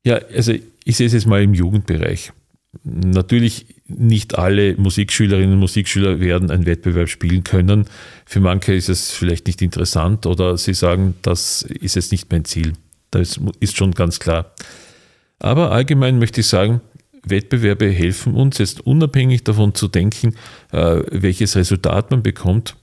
Ja, 0.05 0.17
also 0.35 0.53
ich 0.85 0.97
sehe 0.97 1.07
es 1.07 1.15
jetzt 1.15 1.27
mal 1.27 1.43
im 1.43 1.55
Jugendbereich. 1.55 2.33
Natürlich 2.83 3.67
nicht 3.87 4.37
alle 4.37 4.77
Musikschülerinnen 4.77 5.55
und 5.55 5.61
Musikschüler 5.61 6.21
werden 6.21 6.51
einen 6.51 6.67
Wettbewerb 6.67 7.09
spielen 7.09 7.45
können. 7.45 7.87
Für 8.27 8.41
manche 8.41 8.75
ist 8.75 8.89
es 8.89 9.13
vielleicht 9.13 9.47
nicht 9.47 9.63
interessant 9.63 10.27
oder 10.27 10.59
sie 10.59 10.75
sagen, 10.75 11.15
das 11.23 11.63
ist 11.63 11.95
jetzt 11.95 12.13
nicht 12.13 12.31
mein 12.31 12.45
Ziel. 12.45 12.75
Das 13.15 13.41
ist 13.61 13.77
schon 13.77 13.93
ganz 13.93 14.19
klar. 14.19 14.53
Aber 15.39 15.73
allgemein 15.73 16.19
möchte 16.19 16.41
ich 16.41 16.47
sagen, 16.47 16.81
Wettbewerbe 17.27 17.89
helfen 17.91 18.35
uns 18.35 18.59
jetzt 18.59 18.81
unabhängig 18.81 19.45
davon 19.45 19.75
zu 19.75 19.89
denken, 19.89 20.35
äh, 20.73 21.01
welches 21.11 21.57
Resultat 21.57 22.11
man 22.11 22.23
bekommt, 22.23 22.77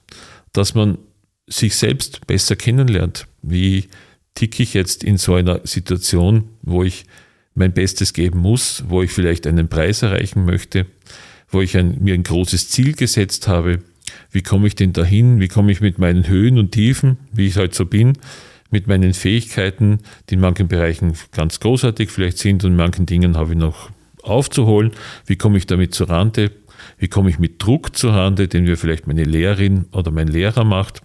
dass 0.52 0.74
man 0.74 0.98
sich 1.46 1.76
selbst 1.76 2.26
besser 2.26 2.56
kennenlernt. 2.56 3.26
Wie 3.42 3.88
ticke 4.34 4.62
ich 4.62 4.74
jetzt 4.74 5.04
in 5.04 5.18
so 5.18 5.34
einer 5.34 5.60
Situation, 5.64 6.44
wo 6.62 6.82
ich 6.82 7.04
mein 7.54 7.72
Bestes 7.72 8.12
geben 8.12 8.38
muss, 8.40 8.84
wo 8.88 9.02
ich 9.02 9.10
vielleicht 9.10 9.46
einen 9.46 9.68
Preis 9.68 10.02
erreichen 10.02 10.44
möchte, 10.44 10.86
wo 11.48 11.60
ich 11.60 11.76
ein, 11.76 11.98
mir 12.02 12.14
ein 12.14 12.22
großes 12.22 12.70
Ziel 12.70 12.94
gesetzt 12.94 13.46
habe. 13.46 13.80
Wie 14.30 14.42
komme 14.42 14.66
ich 14.66 14.74
denn 14.74 14.92
dahin? 14.92 15.40
Wie 15.40 15.48
komme 15.48 15.70
ich 15.70 15.80
mit 15.80 15.98
meinen 15.98 16.26
Höhen 16.26 16.58
und 16.58 16.72
Tiefen, 16.72 17.18
wie 17.32 17.46
ich 17.46 17.56
halt 17.56 17.74
so 17.74 17.84
bin, 17.84 18.14
mit 18.72 18.86
meinen 18.86 19.14
Fähigkeiten, 19.14 20.00
die 20.28 20.34
in 20.34 20.40
manchen 20.40 20.66
Bereichen 20.66 21.12
ganz 21.30 21.60
großartig 21.60 22.10
vielleicht 22.10 22.38
sind 22.38 22.64
und 22.64 22.72
in 22.72 22.76
manchen 22.76 23.06
Dingen 23.06 23.36
habe 23.36 23.52
ich 23.52 23.58
noch 23.58 23.90
aufzuholen. 24.22 24.92
Wie 25.26 25.36
komme 25.36 25.58
ich 25.58 25.66
damit 25.66 25.94
zur 25.94 26.08
Rande? 26.08 26.50
Wie 26.98 27.08
komme 27.08 27.30
ich 27.30 27.38
mit 27.38 27.62
Druck 27.62 27.96
zur 27.96 28.14
Rande, 28.14 28.48
den 28.48 28.64
mir 28.64 28.76
vielleicht 28.76 29.06
meine 29.06 29.24
Lehrerin 29.24 29.86
oder 29.92 30.10
mein 30.10 30.28
Lehrer 30.28 30.64
macht? 30.64 31.02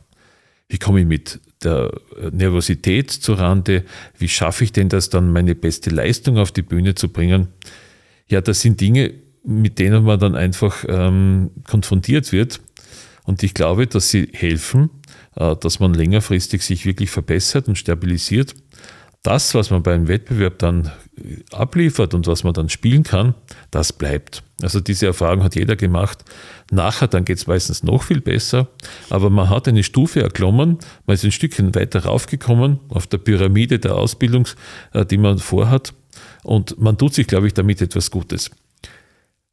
Wie 0.70 0.78
komme 0.78 1.02
ich 1.02 1.06
mit 1.06 1.40
der 1.64 1.92
Nervosität 2.32 3.12
zur 3.12 3.40
Rande? 3.40 3.84
Wie 4.18 4.30
schaffe 4.30 4.64
ich 4.64 4.72
denn 4.72 4.90
das 4.90 5.10
dann, 5.10 5.32
meine 5.32 5.56
beste 5.56 5.90
Leistung 5.90 6.38
auf 6.38 6.52
die 6.52 6.62
Bühne 6.62 6.96
zu 6.96 7.10
bringen? 7.10 7.48
Ja, 8.28 8.42
das 8.42 8.62
sind 8.62 8.82
Dinge, 8.82 9.14
mit 9.44 9.80
denen 9.80 10.04
man 10.04 10.20
dann 10.20 10.36
einfach 10.36 10.84
ähm, 10.88 11.52
konfrontiert 11.66 12.32
wird. 12.32 12.60
Und 13.24 13.44
ich 13.44 13.54
glaube, 13.54 13.88
dass 13.88 14.10
sie 14.10 14.30
helfen, 14.34 14.90
äh, 14.90 15.07
dass 15.38 15.80
man 15.80 15.94
längerfristig 15.94 16.64
sich 16.64 16.86
wirklich 16.86 17.12
verbessert 17.12 17.68
und 17.68 17.78
stabilisiert 17.78 18.56
das, 19.28 19.54
was 19.56 19.72
man 19.72 19.84
beim 19.84 20.08
Wettbewerb 20.08 20.58
dann 20.60 20.90
abliefert 21.52 22.14
und 22.14 22.28
was 22.28 22.46
man 22.46 22.54
dann 22.54 22.70
spielen 22.70 23.04
kann, 23.04 23.34
das 23.72 23.92
bleibt. 23.92 24.42
Also 24.62 24.80
diese 24.80 25.08
Erfahrung 25.08 25.44
hat 25.44 25.56
jeder 25.56 25.76
gemacht. 25.76 26.24
Nachher 26.72 27.08
dann 27.08 27.26
geht 27.26 27.38
es 27.38 27.46
meistens 27.46 27.84
noch 27.84 28.04
viel 28.04 28.22
besser, 28.22 28.70
aber 29.10 29.30
man 29.30 29.50
hat 29.50 29.68
eine 29.68 29.84
Stufe 29.84 30.22
erklommen, 30.22 30.78
man 31.06 31.14
ist 31.14 31.26
ein 31.26 31.34
Stückchen 31.34 31.76
weiter 31.76 32.06
raufgekommen 32.06 32.80
auf 32.88 33.08
der 33.08 33.18
Pyramide 33.18 33.80
der 33.80 33.96
Ausbildung, 33.96 34.48
äh, 34.94 35.06
die 35.06 35.18
man 35.18 35.40
vorhat 35.40 35.94
und 36.44 36.80
man 36.80 36.98
tut 36.98 37.14
sich, 37.14 37.28
glaube 37.28 37.48
ich, 37.48 37.54
damit 37.54 37.82
etwas 37.82 38.12
Gutes. 38.12 38.52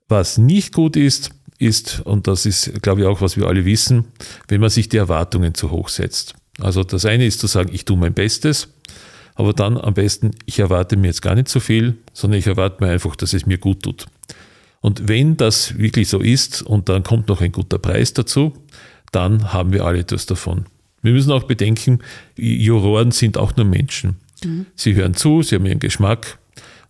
Was 0.09 0.39
nicht 0.39 0.73
gut 0.73 0.97
ist, 0.97 1.31
ist, 1.65 2.01
und 2.05 2.27
das 2.27 2.47
ist, 2.47 2.83
glaube 2.83 3.03
ich, 3.03 3.07
auch, 3.07 3.21
was 3.21 3.37
wir 3.37 3.47
alle 3.47 3.65
wissen, 3.65 4.07
wenn 4.49 4.61
man 4.61 4.71
sich 4.71 4.89
die 4.89 4.99
Erwartungen 4.99 5.55
zu 5.55 5.71
hoch 5.71 5.89
setzt. 5.89 6.35
Also 6.61 6.85
das 6.85 7.05
eine 7.05 7.27
ist 7.27 7.41
zu 7.41 7.47
sagen, 7.47 7.71
ich 7.73 7.85
tue 7.85 7.97
mein 7.97 8.15
Bestes 8.15 8.69
aber 9.35 9.53
dann 9.53 9.77
am 9.77 9.95
besten, 9.95 10.33
ich 10.47 10.59
erwarte 10.61 10.97
mir 10.97 11.09
jetzt 11.09 11.23
gar 11.23 11.35
nicht 11.35 11.49
so 11.49 11.61
viel, 11.61 11.97
sondern 12.13 12.39
ich 12.39 12.47
erwarte 12.47 12.83
mir 12.85 12.91
einfach, 12.91 13.17
dass 13.17 13.33
es 13.33 13.47
mir 13.47 13.59
gut 13.59 13.83
tut. 13.83 14.07
Und 14.81 15.09
wenn 15.09 15.37
das 15.37 15.77
wirklich 15.79 16.09
so 16.09 16.21
ist 16.21 16.63
und 16.63 16.89
dann 16.89 17.03
kommt 17.03 17.29
noch 17.29 17.41
ein 17.41 17.53
guter 17.53 17.79
Preis 17.79 18.13
dazu, 18.13 18.53
dann 19.13 19.53
haben 19.53 19.73
wir 19.73 19.85
alle 19.85 20.01
etwas 20.01 20.27
davon. 20.27 20.67
Wir 21.03 21.13
müssen 21.13 21.33
auch 21.33 21.45
bedenken, 21.45 22.01
Juroren 22.37 23.11
sind 23.11 23.37
auch 23.37 23.57
nur 23.57 23.67
Menschen. 23.67 24.17
Mhm. 24.45 24.67
Sie 24.75 24.95
hören 24.95 25.15
zu, 25.15 25.43
sie 25.43 25.57
haben 25.57 25.67
ihren 25.67 25.81
Geschmack 25.81 26.39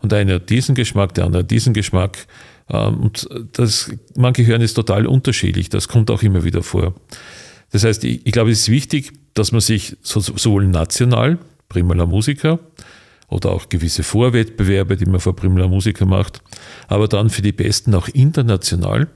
und 0.01 0.13
einer 0.13 0.35
hat 0.35 0.51
diesen 0.51 0.75
Geschmack, 0.75 1.15
der 1.15 1.25
andere 1.25 1.43
hat 1.43 1.51
diesen 1.51 1.73
Geschmack. 1.73 2.27
Ähm, 2.69 3.01
und 3.01 3.29
das, 3.53 3.91
manche 4.17 4.47
hören 4.47 4.63
es 4.63 4.75
total 4.75 5.07
unterschiedlich, 5.07 5.69
das 5.69 5.89
kommt 5.89 6.11
auch 6.11 6.23
immer 6.23 6.45
wieder 6.45 6.63
vor. 6.63 6.95
Das 7.71 7.85
heißt, 7.85 8.05
ich, 8.05 8.27
ich 8.27 8.33
glaube, 8.33 8.51
es 8.51 8.61
ist 8.61 8.69
wichtig, 8.69 9.13
dass 9.35 9.53
man 9.53 9.61
sich 9.61 9.97
sowohl 10.03 10.67
national 10.67 11.39
Primula 11.69 12.07
Musica 12.07 12.59
oder 13.29 13.51
auch 13.51 13.69
gewisse 13.69 14.03
Vorwettbewerbe, 14.03 14.97
die 14.97 15.07
man 15.07 15.21
vor 15.21 15.35
Primula 15.35 15.67
Musica 15.67 16.05
macht, 16.05 16.41
aber 16.89 17.09
dann 17.09 17.31
für 17.31 17.43
die 17.43 17.53
Besten 17.53 17.95
auch 17.95 18.09
international 18.09 19.09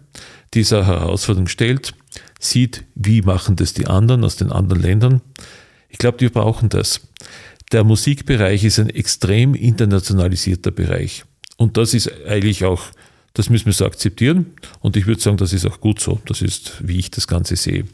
dieser 0.54 0.86
Herausforderung 0.86 1.46
stellt, 1.46 1.94
sieht, 2.40 2.84
wie 2.94 3.22
machen 3.22 3.56
das 3.56 3.74
die 3.74 3.86
anderen 3.86 4.24
aus 4.24 4.36
den 4.36 4.50
anderen 4.50 4.82
Ländern. 4.82 5.20
Ich 5.88 5.98
glaube, 5.98 6.20
wir 6.20 6.30
brauchen 6.30 6.68
das. 6.68 7.00
Der 7.72 7.84
Musikbereich 7.84 8.64
ist 8.64 8.78
ein 8.78 8.90
extrem 8.90 9.54
internationalisierter 9.54 10.70
Bereich. 10.70 11.24
Und 11.56 11.76
das 11.76 11.92
ist 11.92 12.10
eigentlich 12.26 12.64
auch, 12.64 12.82
das 13.34 13.50
müssen 13.50 13.66
wir 13.66 13.72
so 13.72 13.86
akzeptieren. 13.86 14.46
Und 14.80 14.96
ich 14.96 15.06
würde 15.06 15.20
sagen, 15.20 15.36
das 15.36 15.52
ist 15.52 15.66
auch 15.66 15.80
gut 15.80 16.00
so. 16.00 16.20
Das 16.26 16.42
ist, 16.42 16.74
wie 16.80 16.98
ich 16.98 17.10
das 17.10 17.28
Ganze 17.28 17.56
sehe. 17.56 17.84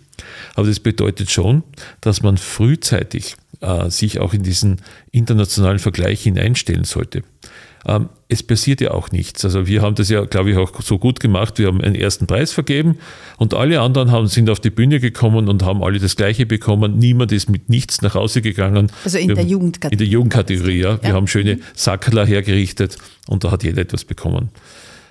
Aber 0.55 0.67
das 0.67 0.81
bedeutet 0.81 1.31
schon, 1.31 1.63
dass 2.01 2.23
man 2.23 2.39
frühzeitig 2.39 3.37
äh, 3.61 3.91
sich 3.91 4.21
auch 4.21 4.33
in 4.33 4.43
diesen 4.43 4.81
internationalen 5.11 5.79
Vergleich 5.79 6.23
hineinstellen 6.23 6.85
sollte. 6.85 7.23
Ähm, 7.87 8.09
es 8.29 8.43
passiert 8.43 8.81
ja 8.81 8.93
auch 8.93 9.11
nichts. 9.11 9.45
Also 9.45 9.67
wir 9.67 9.83
haben 9.83 9.95
das 9.95 10.09
ja, 10.09 10.25
glaube 10.25 10.51
ich, 10.51 10.57
auch 10.57 10.81
so 10.81 10.99
gut 10.99 11.21
gemacht. 11.21 11.59
Wir 11.59 11.67
haben 11.67 11.81
einen 11.81 11.95
ersten 11.95 12.27
Preis 12.27 12.53
vergeben 12.53 12.97
und 13.37 13.53
alle 13.53 13.81
anderen 13.81 14.11
haben, 14.11 14.27
sind 14.27 14.49
auf 14.49 14.61
die 14.61 14.71
Bühne 14.71 15.01
gekommen 15.01 15.49
und 15.49 15.63
haben 15.63 15.83
alle 15.83 15.99
das 15.99 16.17
Gleiche 16.17 16.47
bekommen. 16.47 16.99
Niemand 16.99 17.33
ist 17.33 17.51
mit 17.51 17.69
nichts 17.69 18.01
nach 18.01 18.15
Hause 18.15 18.41
gegangen. 18.41 18.91
Also 19.05 19.19
in 19.19 19.29
wir 19.29 19.35
der 19.35 19.45
Jugendkategorie. 19.45 19.93
In 19.93 19.99
der 19.99 20.07
Jugendkategorie, 20.07 20.81
ja. 20.81 21.03
Wir 21.03 21.11
ja. 21.11 21.15
haben 21.15 21.27
schöne 21.27 21.59
Sackerler 21.75 22.25
hergerichtet 22.25 22.97
und 23.29 23.45
da 23.45 23.51
hat 23.51 23.63
jeder 23.63 23.83
etwas 23.83 24.05
bekommen. 24.05 24.49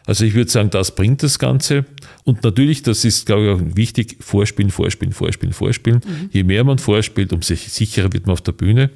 Also 0.05 0.25
ich 0.25 0.33
würde 0.33 0.51
sagen, 0.51 0.69
das 0.69 0.95
bringt 0.95 1.23
das 1.23 1.39
Ganze. 1.39 1.85
Und 2.23 2.43
natürlich, 2.43 2.83
das 2.83 3.05
ist, 3.05 3.25
glaube 3.25 3.45
ich, 3.45 3.49
auch 3.49 3.75
wichtig, 3.75 4.17
vorspielen, 4.19 4.71
vorspielen, 4.71 5.13
vorspielen, 5.13 5.53
vorspielen. 5.53 6.01
Mhm. 6.05 6.29
Je 6.31 6.43
mehr 6.43 6.63
man 6.63 6.77
vorspielt, 6.77 7.31
umso 7.31 7.55
sicherer 7.55 8.11
wird 8.11 8.25
man 8.27 8.33
auf 8.33 8.41
der 8.41 8.51
Bühne. 8.51 8.89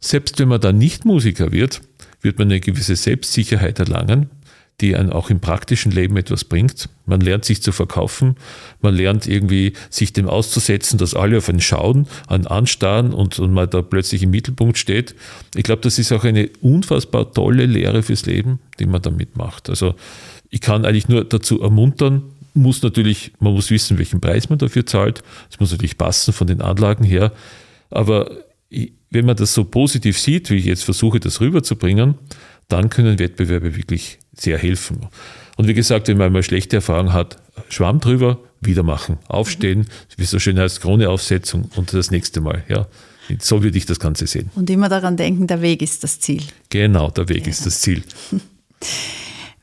Selbst 0.00 0.38
wenn 0.38 0.48
man 0.48 0.60
dann 0.60 0.78
nicht 0.78 1.04
Musiker 1.04 1.52
wird, 1.52 1.82
wird 2.22 2.38
man 2.38 2.48
eine 2.48 2.60
gewisse 2.60 2.96
Selbstsicherheit 2.96 3.78
erlangen 3.78 4.30
die 4.80 4.96
einen 4.96 5.10
auch 5.10 5.30
im 5.30 5.40
praktischen 5.40 5.92
Leben 5.92 6.16
etwas 6.16 6.44
bringt. 6.44 6.88
Man 7.06 7.20
lernt 7.20 7.44
sich 7.44 7.62
zu 7.62 7.72
verkaufen, 7.72 8.36
man 8.80 8.94
lernt 8.94 9.26
irgendwie 9.26 9.74
sich 9.90 10.12
dem 10.12 10.28
auszusetzen, 10.28 10.98
dass 10.98 11.14
alle 11.14 11.38
auf 11.38 11.48
einen 11.48 11.60
schauen, 11.60 12.08
einen 12.26 12.46
anstarren 12.46 13.12
und, 13.12 13.38
und 13.38 13.52
man 13.52 13.70
da 13.70 13.82
plötzlich 13.82 14.22
im 14.22 14.30
Mittelpunkt 14.30 14.78
steht. 14.78 15.14
Ich 15.54 15.62
glaube, 15.62 15.82
das 15.82 15.98
ist 15.98 16.10
auch 16.12 16.24
eine 16.24 16.50
unfassbar 16.60 17.32
tolle 17.32 17.66
Lehre 17.66 18.02
fürs 18.02 18.26
Leben, 18.26 18.58
die 18.80 18.86
man 18.86 19.02
damit 19.02 19.36
macht. 19.36 19.68
Also 19.68 19.94
ich 20.50 20.60
kann 20.60 20.84
eigentlich 20.84 21.08
nur 21.08 21.24
dazu 21.24 21.62
ermuntern, 21.62 22.22
muss 22.54 22.82
natürlich, 22.82 23.32
man 23.38 23.54
muss 23.54 23.70
wissen, 23.70 23.98
welchen 23.98 24.20
Preis 24.20 24.50
man 24.50 24.58
dafür 24.58 24.84
zahlt. 24.84 25.22
Es 25.50 25.58
muss 25.58 25.70
natürlich 25.70 25.96
passen 25.96 26.32
von 26.32 26.46
den 26.46 26.60
Anlagen 26.60 27.04
her. 27.04 27.32
Aber 27.88 28.30
wenn 29.10 29.26
man 29.26 29.36
das 29.36 29.54
so 29.54 29.64
positiv 29.64 30.18
sieht, 30.18 30.50
wie 30.50 30.56
ich 30.56 30.64
jetzt 30.64 30.84
versuche, 30.84 31.20
das 31.20 31.40
rüberzubringen, 31.40 32.14
dann 32.68 32.90
können 32.90 33.18
Wettbewerbe 33.18 33.76
wirklich 33.76 34.18
sehr 34.34 34.58
helfen. 34.58 35.06
Und 35.56 35.68
wie 35.68 35.74
gesagt, 35.74 36.08
wenn 36.08 36.16
man 36.16 36.28
einmal 36.28 36.42
schlechte 36.42 36.76
Erfahrungen 36.76 37.12
hat, 37.12 37.36
Schwamm 37.68 38.00
drüber, 38.00 38.38
wieder 38.60 38.82
machen, 38.82 39.18
aufstehen, 39.28 39.86
wie 40.16 40.24
so 40.24 40.38
schön 40.38 40.58
heißt, 40.58 40.80
Krone-Aufsetzung 40.80 41.70
und 41.76 41.92
das 41.92 42.10
nächste 42.10 42.40
Mal. 42.40 42.64
Ja. 42.68 42.86
So 43.38 43.62
würde 43.62 43.78
ich 43.78 43.86
das 43.86 43.98
Ganze 43.98 44.26
sehen. 44.26 44.50
Und 44.54 44.68
immer 44.70 44.88
daran 44.88 45.16
denken, 45.16 45.46
der 45.46 45.62
Weg 45.62 45.82
ist 45.82 46.02
das 46.04 46.20
Ziel. 46.20 46.42
Genau, 46.70 47.10
der 47.10 47.28
Weg 47.28 47.46
ja. 47.46 47.50
ist 47.50 47.66
das 47.66 47.80
Ziel. 47.80 48.02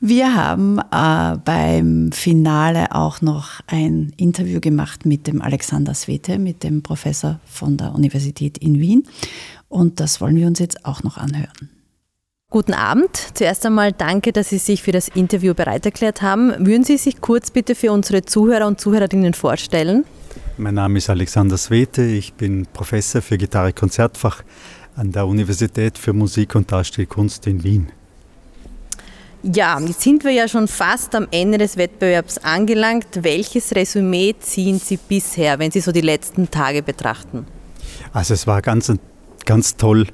Wir 0.02 0.34
haben 0.34 0.78
äh, 0.78 1.36
beim 1.44 2.10
Finale 2.10 2.94
auch 2.94 3.20
noch 3.20 3.60
ein 3.66 4.14
Interview 4.16 4.58
gemacht 4.58 5.04
mit 5.04 5.26
dem 5.26 5.42
Alexander 5.42 5.92
Svete, 5.92 6.38
mit 6.38 6.62
dem 6.62 6.82
Professor 6.82 7.38
von 7.44 7.76
der 7.76 7.94
Universität 7.94 8.56
in 8.56 8.80
Wien. 8.80 9.04
Und 9.68 10.00
das 10.00 10.22
wollen 10.22 10.36
wir 10.36 10.46
uns 10.46 10.58
jetzt 10.58 10.86
auch 10.86 11.02
noch 11.02 11.18
anhören. 11.18 11.68
Guten 12.52 12.74
Abend. 12.74 13.10
Zuerst 13.34 13.64
einmal 13.64 13.92
danke, 13.92 14.32
dass 14.32 14.48
Sie 14.48 14.58
sich 14.58 14.82
für 14.82 14.90
das 14.90 15.06
Interview 15.06 15.54
bereit 15.54 15.86
erklärt 15.86 16.20
haben. 16.20 16.50
Würden 16.58 16.82
Sie 16.82 16.96
sich 16.96 17.20
kurz 17.20 17.52
bitte 17.52 17.76
für 17.76 17.92
unsere 17.92 18.22
Zuhörer 18.22 18.66
und 18.66 18.80
Zuhörerinnen 18.80 19.34
vorstellen? 19.34 20.04
Mein 20.58 20.74
Name 20.74 20.98
ist 20.98 21.08
Alexander 21.08 21.56
Swete. 21.56 22.02
Ich 22.02 22.34
bin 22.34 22.66
Professor 22.72 23.22
für 23.22 23.38
Gitarre-Konzertfach 23.38 24.42
an 24.96 25.12
der 25.12 25.28
Universität 25.28 25.96
für 25.96 26.12
Musik 26.12 26.56
und 26.56 26.72
Darstellkunst 26.72 27.46
in 27.46 27.62
Wien. 27.62 27.92
Ja, 29.44 29.78
jetzt 29.78 30.00
sind 30.00 30.24
wir 30.24 30.32
ja 30.32 30.48
schon 30.48 30.66
fast 30.66 31.14
am 31.14 31.28
Ende 31.30 31.56
des 31.56 31.76
Wettbewerbs 31.76 32.38
angelangt. 32.38 33.06
Welches 33.22 33.76
Resümee 33.76 34.34
ziehen 34.40 34.80
Sie 34.80 34.96
bisher, 34.96 35.60
wenn 35.60 35.70
Sie 35.70 35.80
so 35.80 35.92
die 35.92 36.00
letzten 36.00 36.50
Tage 36.50 36.82
betrachten? 36.82 37.46
Also 38.12 38.34
es 38.34 38.48
war 38.48 38.60
ganz 38.60 38.88
ganz 39.50 39.76
toll 39.76 40.06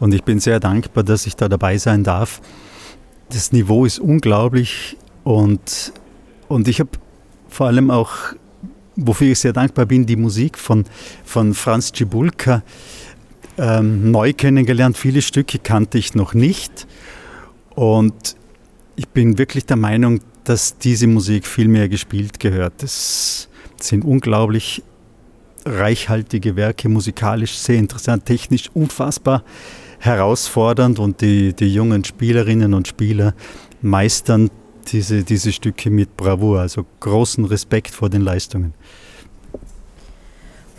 und 0.00 0.12
ich 0.12 0.24
bin 0.24 0.40
sehr 0.40 0.58
dankbar, 0.58 1.04
dass 1.04 1.24
ich 1.24 1.36
da 1.36 1.48
dabei 1.48 1.78
sein 1.78 2.02
darf. 2.02 2.40
Das 3.28 3.52
Niveau 3.52 3.84
ist 3.84 4.00
unglaublich 4.00 4.96
und, 5.22 5.92
und 6.48 6.66
ich 6.66 6.80
habe 6.80 6.90
vor 7.48 7.68
allem 7.68 7.92
auch, 7.92 8.10
wofür 8.96 9.30
ich 9.30 9.38
sehr 9.38 9.52
dankbar 9.52 9.86
bin, 9.86 10.06
die 10.06 10.16
Musik 10.16 10.58
von, 10.58 10.86
von 11.22 11.54
Franz 11.54 11.92
Cibulka 11.94 12.64
ähm, 13.58 14.10
neu 14.10 14.32
kennengelernt. 14.32 14.98
Viele 14.98 15.22
Stücke 15.22 15.60
kannte 15.60 15.96
ich 15.96 16.16
noch 16.16 16.34
nicht 16.34 16.88
und 17.76 18.34
ich 18.96 19.06
bin 19.06 19.38
wirklich 19.38 19.66
der 19.66 19.76
Meinung, 19.76 20.18
dass 20.42 20.78
diese 20.78 21.06
Musik 21.06 21.46
viel 21.46 21.68
mehr 21.68 21.88
gespielt 21.88 22.40
gehört. 22.40 22.82
Das 22.82 23.48
sind 23.80 24.04
unglaublich 24.04 24.82
reichhaltige 25.64 26.56
Werke, 26.56 26.88
musikalisch 26.88 27.56
sehr 27.58 27.76
interessant, 27.76 28.26
technisch 28.26 28.70
unfassbar 28.74 29.44
herausfordernd 29.98 30.98
und 30.98 31.20
die, 31.20 31.52
die 31.52 31.72
jungen 31.72 32.04
Spielerinnen 32.04 32.74
und 32.74 32.88
Spieler 32.88 33.34
meistern 33.82 34.50
diese, 34.88 35.22
diese 35.22 35.52
Stücke 35.52 35.90
mit 35.90 36.16
Bravour. 36.16 36.60
Also 36.60 36.86
großen 37.00 37.44
Respekt 37.44 37.90
vor 37.90 38.08
den 38.08 38.22
Leistungen. 38.22 38.74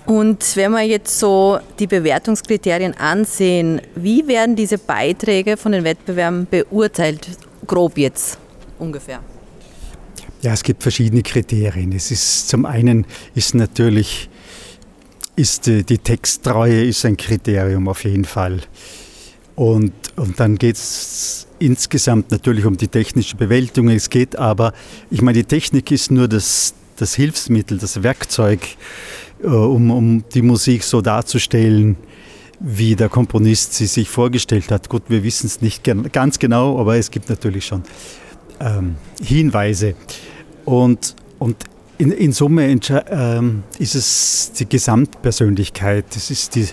Und 0.06 0.56
wenn 0.56 0.72
wir 0.72 0.82
jetzt 0.82 1.20
so 1.20 1.60
die 1.78 1.88
Bewertungskriterien 1.88 2.96
ansehen, 2.98 3.82
wie 3.96 4.28
werden 4.28 4.56
diese 4.56 4.78
Beiträge 4.78 5.56
von 5.56 5.72
den 5.72 5.84
Wettbewerben 5.84 6.48
beurteilt? 6.50 7.28
Grob 7.68 7.98
jetzt 7.98 8.40
ungefähr. 8.80 9.20
Ja, 10.42 10.54
es 10.54 10.64
gibt 10.64 10.82
verschiedene 10.82 11.22
Kriterien. 11.22 11.92
Es 11.92 12.10
ist 12.10 12.50
zum 12.50 12.66
einen 12.66 13.06
ist 13.36 13.54
natürlich 13.54 14.31
ist 15.36 15.68
die, 15.68 15.84
die 15.84 15.98
Texttreue 15.98 16.84
ist 16.84 17.06
ein 17.06 17.18
Kriterium 17.18 17.88
auf 17.88 18.04
jeden 18.04 18.26
Fall. 18.26 18.62
Und, 19.56 19.94
und 20.16 20.40
dann 20.40 20.58
geht 20.58 20.76
es 20.76 21.48
insgesamt 21.60 22.32
natürlich 22.32 22.66
um 22.66 22.78
die 22.78 22.88
technische 22.88 23.36
Bewältigung. 23.36 23.90
Es 23.90 24.10
geht 24.10 24.36
aber, 24.36 24.74
ich 25.10 25.22
meine, 25.22 25.38
die 25.38 25.44
Technik 25.44 25.92
ist 25.92 26.12
nur 26.12 26.28
das, 26.28 26.74
das 26.96 27.14
Hilfsmittel, 27.16 27.78
das 27.78 28.02
Werkzeug, 28.04 28.60
äh, 29.44 29.48
um, 29.48 29.92
um 29.92 30.24
die 30.34 30.42
Musik 30.42 30.84
so 30.84 31.02
darzustellen, 31.02 31.98
wie 32.60 32.96
der 32.96 33.10
Komponist 33.10 33.74
sie 33.74 33.88
sich 33.88 34.10
vorgestellt 34.10 34.72
hat. 34.72 34.88
Gut, 34.88 35.04
wir 35.08 35.24
wissen 35.24 35.48
es 35.48 35.62
nicht 35.62 35.84
ganz 36.12 36.38
genau, 36.38 36.80
aber 36.80 36.98
es 36.98 37.10
gibt 37.10 37.30
natürlich 37.30 37.66
schon 37.66 37.84
ähm, 38.60 38.96
Hinweise. 39.22 39.96
Und, 40.66 41.16
und 41.40 41.58
in, 42.02 42.12
in 42.12 42.34
Summe 42.34 42.68
ähm, 43.10 43.64
ist 43.78 43.94
es 43.94 44.52
die 44.58 44.68
Gesamtpersönlichkeit, 44.68 46.06
es 46.16 46.32
ist 46.32 46.56
die, 46.56 46.68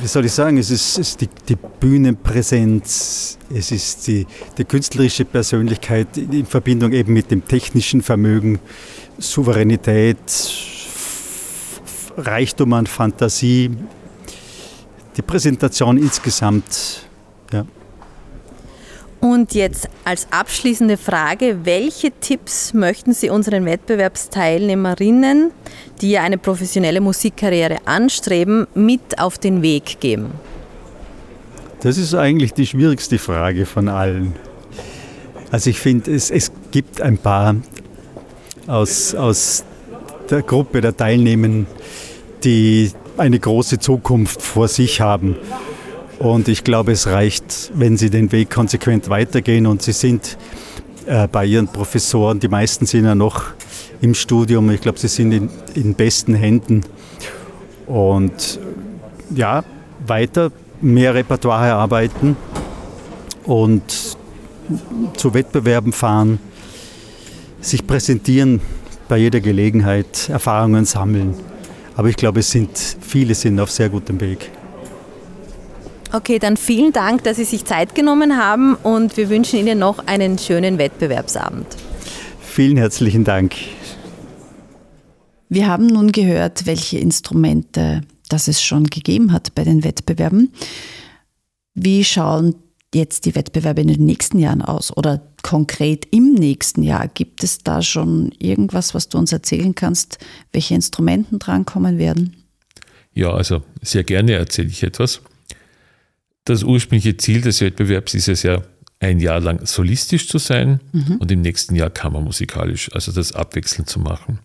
wie 0.00 0.06
soll 0.06 0.24
ich 0.24 0.32
sagen, 0.32 0.56
es 0.56 0.70
ist, 0.70 0.98
ist 0.98 1.20
die, 1.20 1.28
die, 1.48 1.56
Bühnenpräsenz, 1.56 3.38
es 3.52 3.72
ist 3.72 4.06
die, 4.06 4.24
die, 4.56 4.64
künstlerische 4.64 5.24
Persönlichkeit 5.24 6.16
in 6.16 6.46
Verbindung 6.46 6.92
eben 6.92 7.12
mit 7.12 7.32
dem 7.32 7.44
technischen 7.46 8.02
Vermögen, 8.02 8.60
Souveränität, 9.18 10.18
Reichtum 12.16 12.74
an 12.74 12.86
Fantasie, 12.86 13.70
die 15.16 15.22
Präsentation 15.22 15.98
insgesamt. 15.98 17.08
Ja. 17.52 17.66
Und 19.22 19.54
jetzt 19.54 19.88
als 20.04 20.26
abschließende 20.32 20.96
Frage, 20.96 21.58
welche 21.62 22.10
Tipps 22.10 22.74
möchten 22.74 23.14
Sie 23.14 23.30
unseren 23.30 23.64
Wettbewerbsteilnehmerinnen, 23.64 25.52
die 26.00 26.10
ja 26.10 26.22
eine 26.22 26.38
professionelle 26.38 27.00
Musikkarriere 27.00 27.76
anstreben, 27.84 28.66
mit 28.74 29.20
auf 29.20 29.38
den 29.38 29.62
Weg 29.62 30.00
geben? 30.00 30.32
Das 31.82 31.98
ist 31.98 32.14
eigentlich 32.14 32.52
die 32.52 32.66
schwierigste 32.66 33.16
Frage 33.20 33.64
von 33.64 33.88
allen. 33.88 34.34
Also 35.52 35.70
ich 35.70 35.78
finde, 35.78 36.12
es, 36.12 36.28
es 36.32 36.50
gibt 36.72 37.00
ein 37.00 37.16
paar 37.16 37.54
aus, 38.66 39.14
aus 39.14 39.62
der 40.30 40.42
Gruppe 40.42 40.80
der 40.80 40.96
Teilnehmer, 40.96 41.64
die 42.42 42.90
eine 43.16 43.38
große 43.38 43.78
Zukunft 43.78 44.42
vor 44.42 44.66
sich 44.66 45.00
haben 45.00 45.36
und 46.22 46.46
ich 46.46 46.62
glaube, 46.62 46.92
es 46.92 47.08
reicht, 47.08 47.72
wenn 47.74 47.96
Sie 47.96 48.08
den 48.08 48.30
Weg 48.30 48.48
konsequent 48.48 49.08
weitergehen 49.08 49.66
und 49.66 49.82
Sie 49.82 49.90
sind 49.90 50.38
äh, 51.04 51.26
bei 51.26 51.44
Ihren 51.44 51.66
Professoren, 51.66 52.38
die 52.38 52.46
meisten 52.46 52.86
sind 52.86 53.06
ja 53.06 53.16
noch 53.16 53.46
im 54.00 54.14
Studium, 54.14 54.70
ich 54.70 54.80
glaube, 54.80 55.00
Sie 55.00 55.08
sind 55.08 55.32
in, 55.32 55.50
in 55.74 55.94
besten 55.94 56.34
Händen. 56.34 56.82
Und 57.88 58.60
ja, 59.34 59.64
weiter 60.06 60.52
mehr 60.80 61.12
Repertoire 61.12 61.66
erarbeiten 61.66 62.36
und 63.42 63.82
zu 65.16 65.34
Wettbewerben 65.34 65.92
fahren, 65.92 66.38
sich 67.60 67.84
präsentieren 67.84 68.60
bei 69.08 69.16
jeder 69.16 69.40
Gelegenheit, 69.40 70.28
Erfahrungen 70.28 70.84
sammeln. 70.84 71.34
Aber 71.96 72.08
ich 72.08 72.16
glaube, 72.16 72.40
es 72.40 72.50
sind 72.52 72.70
viele 73.00 73.34
sind 73.34 73.58
auf 73.58 73.72
sehr 73.72 73.88
gutem 73.88 74.20
Weg. 74.20 74.52
Okay, 76.14 76.38
dann 76.38 76.58
vielen 76.58 76.92
Dank, 76.92 77.24
dass 77.24 77.38
Sie 77.38 77.44
sich 77.44 77.64
Zeit 77.64 77.94
genommen 77.94 78.36
haben 78.36 78.74
und 78.74 79.16
wir 79.16 79.30
wünschen 79.30 79.58
Ihnen 79.58 79.78
noch 79.78 80.06
einen 80.06 80.38
schönen 80.38 80.76
Wettbewerbsabend. 80.76 81.66
Vielen 82.38 82.76
herzlichen 82.76 83.24
Dank. 83.24 83.54
Wir 85.48 85.66
haben 85.68 85.86
nun 85.86 86.12
gehört, 86.12 86.66
welche 86.66 86.98
Instrumente 86.98 88.02
das 88.28 88.46
es 88.46 88.62
schon 88.62 88.84
gegeben 88.84 89.32
hat 89.32 89.54
bei 89.54 89.64
den 89.64 89.84
Wettbewerben. 89.84 90.52
Wie 91.74 92.04
schauen 92.04 92.56
jetzt 92.94 93.24
die 93.24 93.34
Wettbewerbe 93.34 93.80
in 93.80 93.88
den 93.88 94.04
nächsten 94.04 94.38
Jahren 94.38 94.60
aus 94.60 94.94
oder 94.94 95.22
konkret 95.42 96.06
im 96.10 96.34
nächsten 96.34 96.82
Jahr? 96.82 97.08
Gibt 97.08 97.42
es 97.42 97.58
da 97.58 97.80
schon 97.80 98.32
irgendwas, 98.38 98.94
was 98.94 99.08
du 99.08 99.16
uns 99.16 99.32
erzählen 99.32 99.74
kannst, 99.74 100.18
welche 100.52 100.74
Instrumenten 100.74 101.38
drankommen 101.38 101.96
werden? 101.96 102.36
Ja, 103.14 103.32
also 103.32 103.62
sehr 103.80 104.04
gerne 104.04 104.32
erzähle 104.32 104.68
ich 104.68 104.82
etwas. 104.82 105.22
Das 106.44 106.62
ursprüngliche 106.62 107.16
Ziel 107.16 107.40
des 107.40 107.60
Wettbewerbs 107.60 108.14
ist 108.14 108.28
es 108.28 108.42
ja, 108.42 108.62
ein 109.02 109.18
Jahr 109.18 109.40
lang 109.40 109.66
solistisch 109.66 110.28
zu 110.28 110.38
sein 110.38 110.80
mhm. 110.92 111.16
und 111.16 111.30
im 111.30 111.40
nächsten 111.40 111.74
Jahr 111.74 111.90
kammermusikalisch, 111.90 112.92
also 112.92 113.10
das 113.10 113.32
abwechselnd 113.32 113.88
zu 113.88 113.98
machen. 113.98 114.38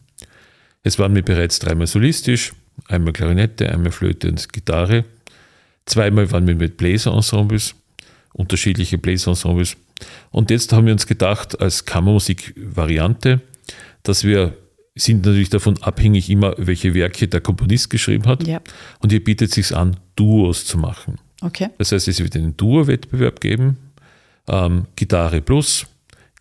Es 0.81 0.97
waren 0.97 1.13
wir 1.13 1.21
bereits 1.21 1.60
dreimal 1.60 1.86
solistisch, 1.86 2.53
einmal 2.88 3.13
Klarinette, 3.13 3.69
einmal 3.69 3.91
Flöte 3.91 4.29
und 4.29 4.51
Gitarre. 4.51 5.05
Zweimal 5.86 6.31
waren 6.31 6.47
wir 6.47 6.55
mit 6.55 6.77
Bläserensembles, 6.77 7.75
unterschiedliche 8.33 8.97
Bläserensembles. 8.97 9.77
Und 10.31 10.49
jetzt 10.49 10.73
haben 10.73 10.88
wir 10.88 10.93
uns 10.93 11.05
gedacht, 11.05 11.60
als 11.62 11.86
Kammermusik-Variante, 11.86 13.41
dass 14.03 14.24
wir 14.24 14.57
sind 14.95 15.26
natürlich 15.26 15.49
davon 15.49 15.82
abhängig 15.84 16.30
immer, 16.32 16.55
welche 16.57 16.95
Werke 16.95 17.28
der 17.28 17.41
Komponist 17.41 17.91
geschrieben 17.91 18.26
hat. 18.26 18.47
Ja. 18.47 18.61
Und 18.99 19.11
hier 19.11 19.24
bietet 19.24 19.49
es 19.49 19.55
sich 19.55 19.78
an, 19.78 19.97
Duos 20.15 20.65
zu 20.65 20.80
machen. 20.80 21.19
Okay. 21.41 21.69
Das 21.77 21.91
heißt, 21.91 22.07
es 22.07 22.19
wird 22.19 22.35
einen 22.35 22.57
Duo-Wettbewerb 22.57 23.39
geben, 23.39 23.77
ähm, 24.47 24.85
Gitarre 24.95 25.41
plus, 25.41 25.85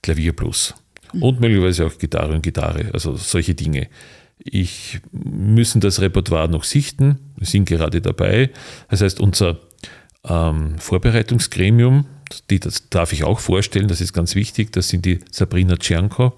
Klavier 0.02 0.32
plus 0.32 0.74
mhm. 1.12 1.22
und 1.22 1.40
möglicherweise 1.40 1.86
auch 1.86 1.98
Gitarre 1.98 2.34
und 2.34 2.42
Gitarre, 2.42 2.90
also 2.92 3.16
solche 3.16 3.54
Dinge. 3.54 3.88
Ich 4.38 5.00
müssen 5.12 5.80
das 5.80 6.00
Repertoire 6.00 6.48
noch 6.48 6.64
sichten, 6.64 7.18
wir 7.36 7.46
sind 7.46 7.66
gerade 7.66 8.00
dabei. 8.00 8.50
Das 8.88 9.00
heißt, 9.00 9.20
unser 9.20 9.58
ähm, 10.24 10.78
Vorbereitungsgremium, 10.78 12.06
die, 12.50 12.60
das 12.60 12.88
darf 12.88 13.12
ich 13.12 13.24
auch 13.24 13.40
vorstellen, 13.40 13.88
das 13.88 14.00
ist 14.00 14.12
ganz 14.12 14.34
wichtig, 14.34 14.72
das 14.72 14.88
sind 14.88 15.04
die 15.04 15.20
Sabrina 15.30 15.76
Tschernko, 15.76 16.32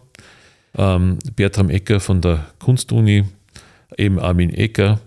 ähm, 0.76 1.18
Bertram 1.36 1.70
Ecker 1.70 2.00
von 2.00 2.20
der 2.20 2.46
Kunstuni, 2.58 3.24
eben 3.96 4.18
Armin 4.18 4.50
Ecker. 4.50 5.00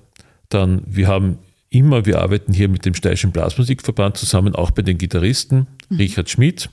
Dann, 0.50 0.84
wir 0.86 1.08
haben 1.08 1.40
immer, 1.72 2.06
wir 2.06 2.22
arbeiten 2.22 2.54
hier 2.54 2.70
mit 2.70 2.86
dem 2.86 2.94
Steirischen 2.94 3.32
Blasmusikverband 3.32 4.18
zusammen, 4.18 4.54
auch 4.54 4.72
bei 4.72 4.84
den 4.84 5.00
Gitarristen. 5.00 5.68
Mhm. 5.90 5.98
Richard 5.98 6.30
Schmidt 6.30 6.70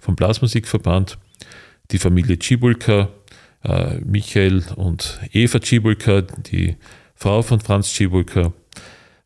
vom 0.00 0.16
Blasmusikverband, 0.16 1.16
die 1.92 1.98
Familie 1.98 2.36
Cibulka, 2.42 3.08
äh, 3.64 3.98
Michael 4.04 4.64
und 4.76 5.20
Eva 5.32 5.60
Cibulka, 5.62 6.22
die 6.22 6.76
Frau 7.14 7.42
von 7.42 7.60
Franz 7.60 7.94
Cibulka. 7.94 8.52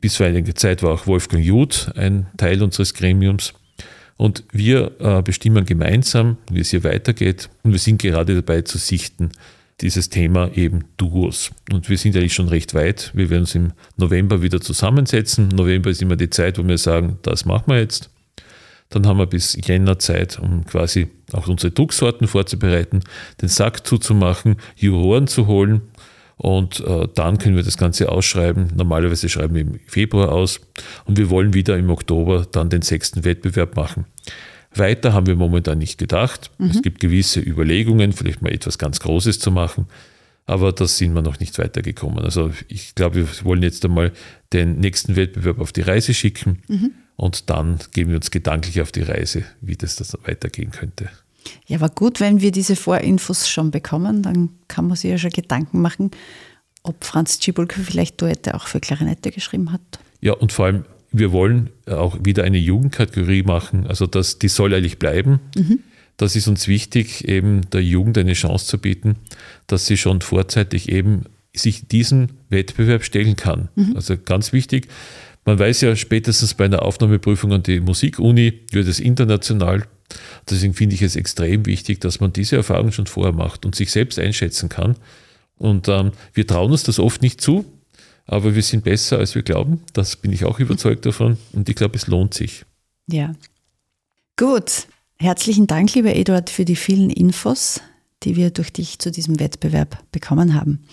Bis 0.00 0.16
vor 0.16 0.26
einiger 0.26 0.54
Zeit 0.54 0.82
war 0.82 0.92
auch 0.92 1.06
Wolfgang 1.06 1.42
Juth 1.42 1.90
ein 1.96 2.26
Teil 2.36 2.62
unseres 2.62 2.92
Gremiums. 2.92 3.54
Und 4.18 4.44
wir 4.52 4.92
äh, 5.00 5.22
bestimmen 5.22 5.64
gemeinsam, 5.64 6.36
wie 6.50 6.60
es 6.60 6.70
hier 6.70 6.84
weitergeht. 6.84 7.48
Und 7.62 7.72
wir 7.72 7.78
sind 7.78 8.00
gerade 8.00 8.34
dabei 8.34 8.62
zu 8.62 8.78
sichten, 8.78 9.30
dieses 9.80 10.08
Thema 10.08 10.50
eben 10.54 10.84
Duos. 10.96 11.50
Und 11.70 11.88
wir 11.88 11.98
sind 11.98 12.16
eigentlich 12.16 12.34
schon 12.34 12.48
recht 12.48 12.74
weit. 12.74 13.10
Wir 13.14 13.28
werden 13.30 13.42
uns 13.42 13.54
im 13.54 13.72
November 13.96 14.42
wieder 14.42 14.60
zusammensetzen. 14.60 15.48
November 15.48 15.90
ist 15.90 16.00
immer 16.00 16.16
die 16.16 16.30
Zeit, 16.30 16.58
wo 16.58 16.66
wir 16.66 16.78
sagen, 16.78 17.18
das 17.22 17.44
machen 17.44 17.64
wir 17.68 17.78
jetzt. 17.78 18.10
Dann 18.88 19.06
haben 19.06 19.18
wir 19.18 19.26
bis 19.26 19.58
Jänner 19.66 19.98
Zeit, 19.98 20.38
um 20.38 20.64
quasi 20.64 21.08
auch 21.32 21.48
unsere 21.48 21.72
Drucksorten 21.72 22.28
vorzubereiten, 22.28 23.00
den 23.42 23.48
Sack 23.48 23.86
zuzumachen, 23.86 24.56
Juroren 24.76 25.26
zu 25.26 25.46
holen 25.46 25.82
und 26.36 26.80
äh, 26.80 27.08
dann 27.14 27.38
können 27.38 27.56
wir 27.56 27.62
das 27.62 27.78
Ganze 27.78 28.10
ausschreiben. 28.10 28.68
Normalerweise 28.76 29.28
schreiben 29.28 29.54
wir 29.54 29.62
im 29.62 29.80
Februar 29.86 30.30
aus 30.30 30.60
und 31.06 31.18
wir 31.18 31.30
wollen 31.30 31.54
wieder 31.54 31.76
im 31.76 31.90
Oktober 31.90 32.46
dann 32.50 32.70
den 32.70 32.82
sechsten 32.82 33.24
Wettbewerb 33.24 33.74
machen. 33.74 34.04
Weiter 34.78 35.12
haben 35.12 35.26
wir 35.26 35.36
momentan 35.36 35.78
nicht 35.78 35.98
gedacht. 35.98 36.50
Mhm. 36.58 36.70
Es 36.70 36.82
gibt 36.82 37.00
gewisse 37.00 37.40
Überlegungen, 37.40 38.12
vielleicht 38.12 38.42
mal 38.42 38.52
etwas 38.52 38.78
ganz 38.78 39.00
Großes 39.00 39.38
zu 39.38 39.50
machen, 39.50 39.86
aber 40.46 40.72
da 40.72 40.86
sind 40.86 41.14
wir 41.14 41.22
noch 41.22 41.40
nicht 41.40 41.58
weitergekommen. 41.58 42.20
Also 42.20 42.50
ich 42.68 42.94
glaube, 42.94 43.16
wir 43.16 43.28
wollen 43.44 43.62
jetzt 43.62 43.84
einmal 43.84 44.12
den 44.52 44.78
nächsten 44.78 45.16
Wettbewerb 45.16 45.58
auf 45.58 45.72
die 45.72 45.82
Reise 45.82 46.14
schicken 46.14 46.62
mhm. 46.68 46.92
und 47.16 47.50
dann 47.50 47.78
geben 47.92 48.10
wir 48.10 48.16
uns 48.16 48.30
gedanklich 48.30 48.80
auf 48.80 48.92
die 48.92 49.02
Reise, 49.02 49.44
wie 49.60 49.76
das, 49.76 49.96
das 49.96 50.16
weitergehen 50.24 50.70
könnte. 50.70 51.10
Ja, 51.66 51.78
aber 51.78 51.88
gut, 51.88 52.20
wenn 52.20 52.40
wir 52.40 52.52
diese 52.52 52.76
Vorinfos 52.76 53.48
schon 53.48 53.70
bekommen, 53.70 54.22
dann 54.22 54.50
kann 54.68 54.86
man 54.86 54.96
sich 54.96 55.10
ja 55.10 55.18
schon 55.18 55.30
Gedanken 55.30 55.80
machen, 55.80 56.10
ob 56.82 57.04
Franz 57.04 57.38
Cibulke 57.40 57.80
vielleicht 57.80 58.20
Duette 58.20 58.54
auch 58.54 58.66
für 58.66 58.80
Klarinette 58.80 59.30
geschrieben 59.30 59.72
hat. 59.72 59.80
Ja, 60.20 60.32
und 60.32 60.52
vor 60.52 60.66
allem, 60.66 60.84
wir 61.12 61.32
wollen 61.32 61.70
auch 61.86 62.18
wieder 62.24 62.44
eine 62.44 62.58
Jugendkategorie 62.58 63.42
machen, 63.42 63.86
also 63.86 64.06
das, 64.06 64.38
die 64.38 64.48
soll 64.48 64.74
eigentlich 64.74 64.98
bleiben. 64.98 65.40
Mhm. 65.56 65.80
Das 66.16 66.34
ist 66.34 66.48
uns 66.48 66.66
wichtig, 66.66 67.28
eben 67.28 67.68
der 67.70 67.82
Jugend 67.82 68.16
eine 68.16 68.32
Chance 68.32 68.66
zu 68.66 68.78
bieten, 68.78 69.16
dass 69.66 69.86
sie 69.86 69.96
schon 69.96 70.22
vorzeitig 70.22 70.90
eben 70.90 71.24
sich 71.54 71.88
diesem 71.88 72.28
Wettbewerb 72.48 73.04
stellen 73.04 73.36
kann. 73.36 73.68
Mhm. 73.74 73.92
Also 73.96 74.16
ganz 74.16 74.52
wichtig. 74.52 74.88
Man 75.44 75.58
weiß 75.58 75.82
ja 75.82 75.94
spätestens 75.94 76.54
bei 76.54 76.64
einer 76.64 76.82
Aufnahmeprüfung 76.82 77.52
an 77.52 77.62
die 77.62 77.80
Musikuni 77.80 78.60
wird 78.72 78.88
es 78.88 78.98
international 78.98 79.84
Deswegen 80.48 80.74
finde 80.74 80.94
ich 80.94 81.02
es 81.02 81.16
extrem 81.16 81.66
wichtig, 81.66 82.00
dass 82.00 82.20
man 82.20 82.32
diese 82.32 82.56
Erfahrung 82.56 82.92
schon 82.92 83.06
vorher 83.06 83.32
macht 83.32 83.64
und 83.64 83.74
sich 83.74 83.90
selbst 83.90 84.18
einschätzen 84.18 84.68
kann. 84.68 84.96
Und 85.58 85.88
ähm, 85.88 86.12
wir 86.34 86.46
trauen 86.46 86.70
uns 86.70 86.82
das 86.82 86.98
oft 86.98 87.22
nicht 87.22 87.40
zu, 87.40 87.64
aber 88.26 88.54
wir 88.54 88.62
sind 88.62 88.84
besser, 88.84 89.18
als 89.18 89.34
wir 89.34 89.42
glauben. 89.42 89.80
Das 89.92 90.16
bin 90.16 90.32
ich 90.32 90.44
auch 90.44 90.58
überzeugt 90.58 91.06
davon. 91.06 91.36
Und 91.52 91.68
ich 91.68 91.76
glaube, 91.76 91.96
es 91.96 92.06
lohnt 92.06 92.34
sich. 92.34 92.64
Ja. 93.06 93.34
Gut. 94.36 94.88
Herzlichen 95.18 95.66
Dank, 95.66 95.94
lieber 95.94 96.14
Eduard, 96.14 96.50
für 96.50 96.66
die 96.66 96.76
vielen 96.76 97.08
Infos, 97.08 97.80
die 98.22 98.36
wir 98.36 98.50
durch 98.50 98.72
dich 98.72 98.98
zu 98.98 99.10
diesem 99.10 99.40
Wettbewerb 99.40 100.02
bekommen 100.12 100.54
haben. 100.54 100.84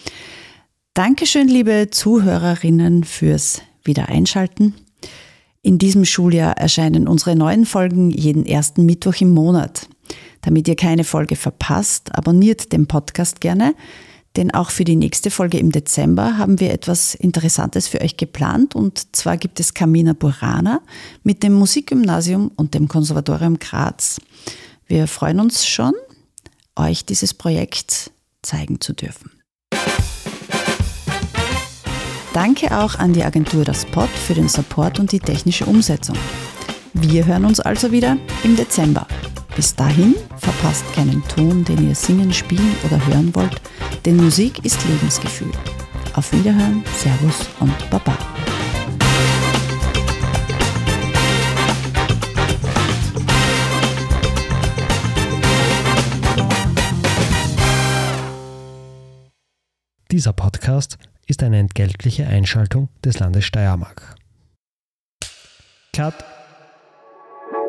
Dankeschön, 0.93 1.47
liebe 1.47 1.89
Zuhörerinnen, 1.91 3.03
fürs 3.03 3.61
Wiedereinschalten. 3.83 4.75
In 5.61 5.77
diesem 5.77 6.05
Schuljahr 6.05 6.57
erscheinen 6.57 7.07
unsere 7.07 7.35
neuen 7.35 7.65
Folgen 7.65 8.11
jeden 8.11 8.45
ersten 8.45 8.85
Mittwoch 8.85 9.19
im 9.19 9.31
Monat. 9.31 9.89
Damit 10.41 10.67
ihr 10.67 10.75
keine 10.75 11.03
Folge 11.03 11.35
verpasst, 11.35 12.13
abonniert 12.15 12.71
den 12.71 12.85
Podcast 12.85 13.41
gerne, 13.41 13.73
denn 14.35 14.53
auch 14.53 14.71
für 14.71 14.83
die 14.83 14.95
nächste 14.95 15.29
Folge 15.29 15.57
im 15.59 15.71
Dezember 15.71 16.37
haben 16.37 16.59
wir 16.59 16.71
etwas 16.71 17.15
Interessantes 17.15 17.87
für 17.87 18.01
euch 18.01 18.17
geplant 18.17 18.75
und 18.75 19.15
zwar 19.15 19.37
gibt 19.37 19.59
es 19.59 19.73
Camina 19.73 20.13
Burana 20.13 20.81
mit 21.23 21.43
dem 21.43 21.53
Musikgymnasium 21.53 22.51
und 22.55 22.73
dem 22.73 22.87
Konservatorium 22.87 23.59
Graz. 23.59 24.19
Wir 24.87 25.07
freuen 25.07 25.39
uns 25.39 25.65
schon, 25.65 25.93
euch 26.75 27.05
dieses 27.05 27.33
Projekt 27.33 28.11
zeigen 28.41 28.81
zu 28.81 28.93
dürfen. 28.93 29.31
Danke 32.33 32.75
auch 32.75 32.95
an 32.95 33.13
die 33.13 33.23
Agentur 33.23 33.63
Das 33.63 33.85
Pod 33.85 34.09
für 34.09 34.33
den 34.33 34.49
Support 34.49 34.99
und 34.99 35.11
die 35.11 35.19
technische 35.19 35.65
Umsetzung. 35.65 36.17
Wir 36.93 37.25
hören 37.25 37.45
uns 37.45 37.59
also 37.59 37.91
wieder 37.91 38.17
im 38.43 38.55
Dezember. 38.55 39.07
Bis 39.55 39.75
dahin 39.75 40.15
verpasst 40.37 40.85
keinen 40.93 41.23
Ton, 41.27 41.63
den 41.63 41.89
ihr 41.89 41.95
singen, 41.95 42.31
spielen 42.31 42.75
oder 42.85 43.03
hören 43.07 43.33
wollt, 43.33 43.59
denn 44.05 44.17
Musik 44.17 44.63
ist 44.63 44.83
Lebensgefühl. 44.87 45.51
Auf 46.13 46.31
Wiederhören, 46.31 46.83
Servus 46.95 47.47
und 47.59 47.89
Baba. 47.89 48.15
Dieser 60.11 60.33
Podcast 60.33 60.99
ist 61.25 61.41
eine 61.41 61.57
entgeltliche 61.57 62.27
Einschaltung 62.27 62.89
des 63.03 63.17
Landes 63.17 63.45
Steiermark. 63.45 64.15
Cut. 65.91 66.32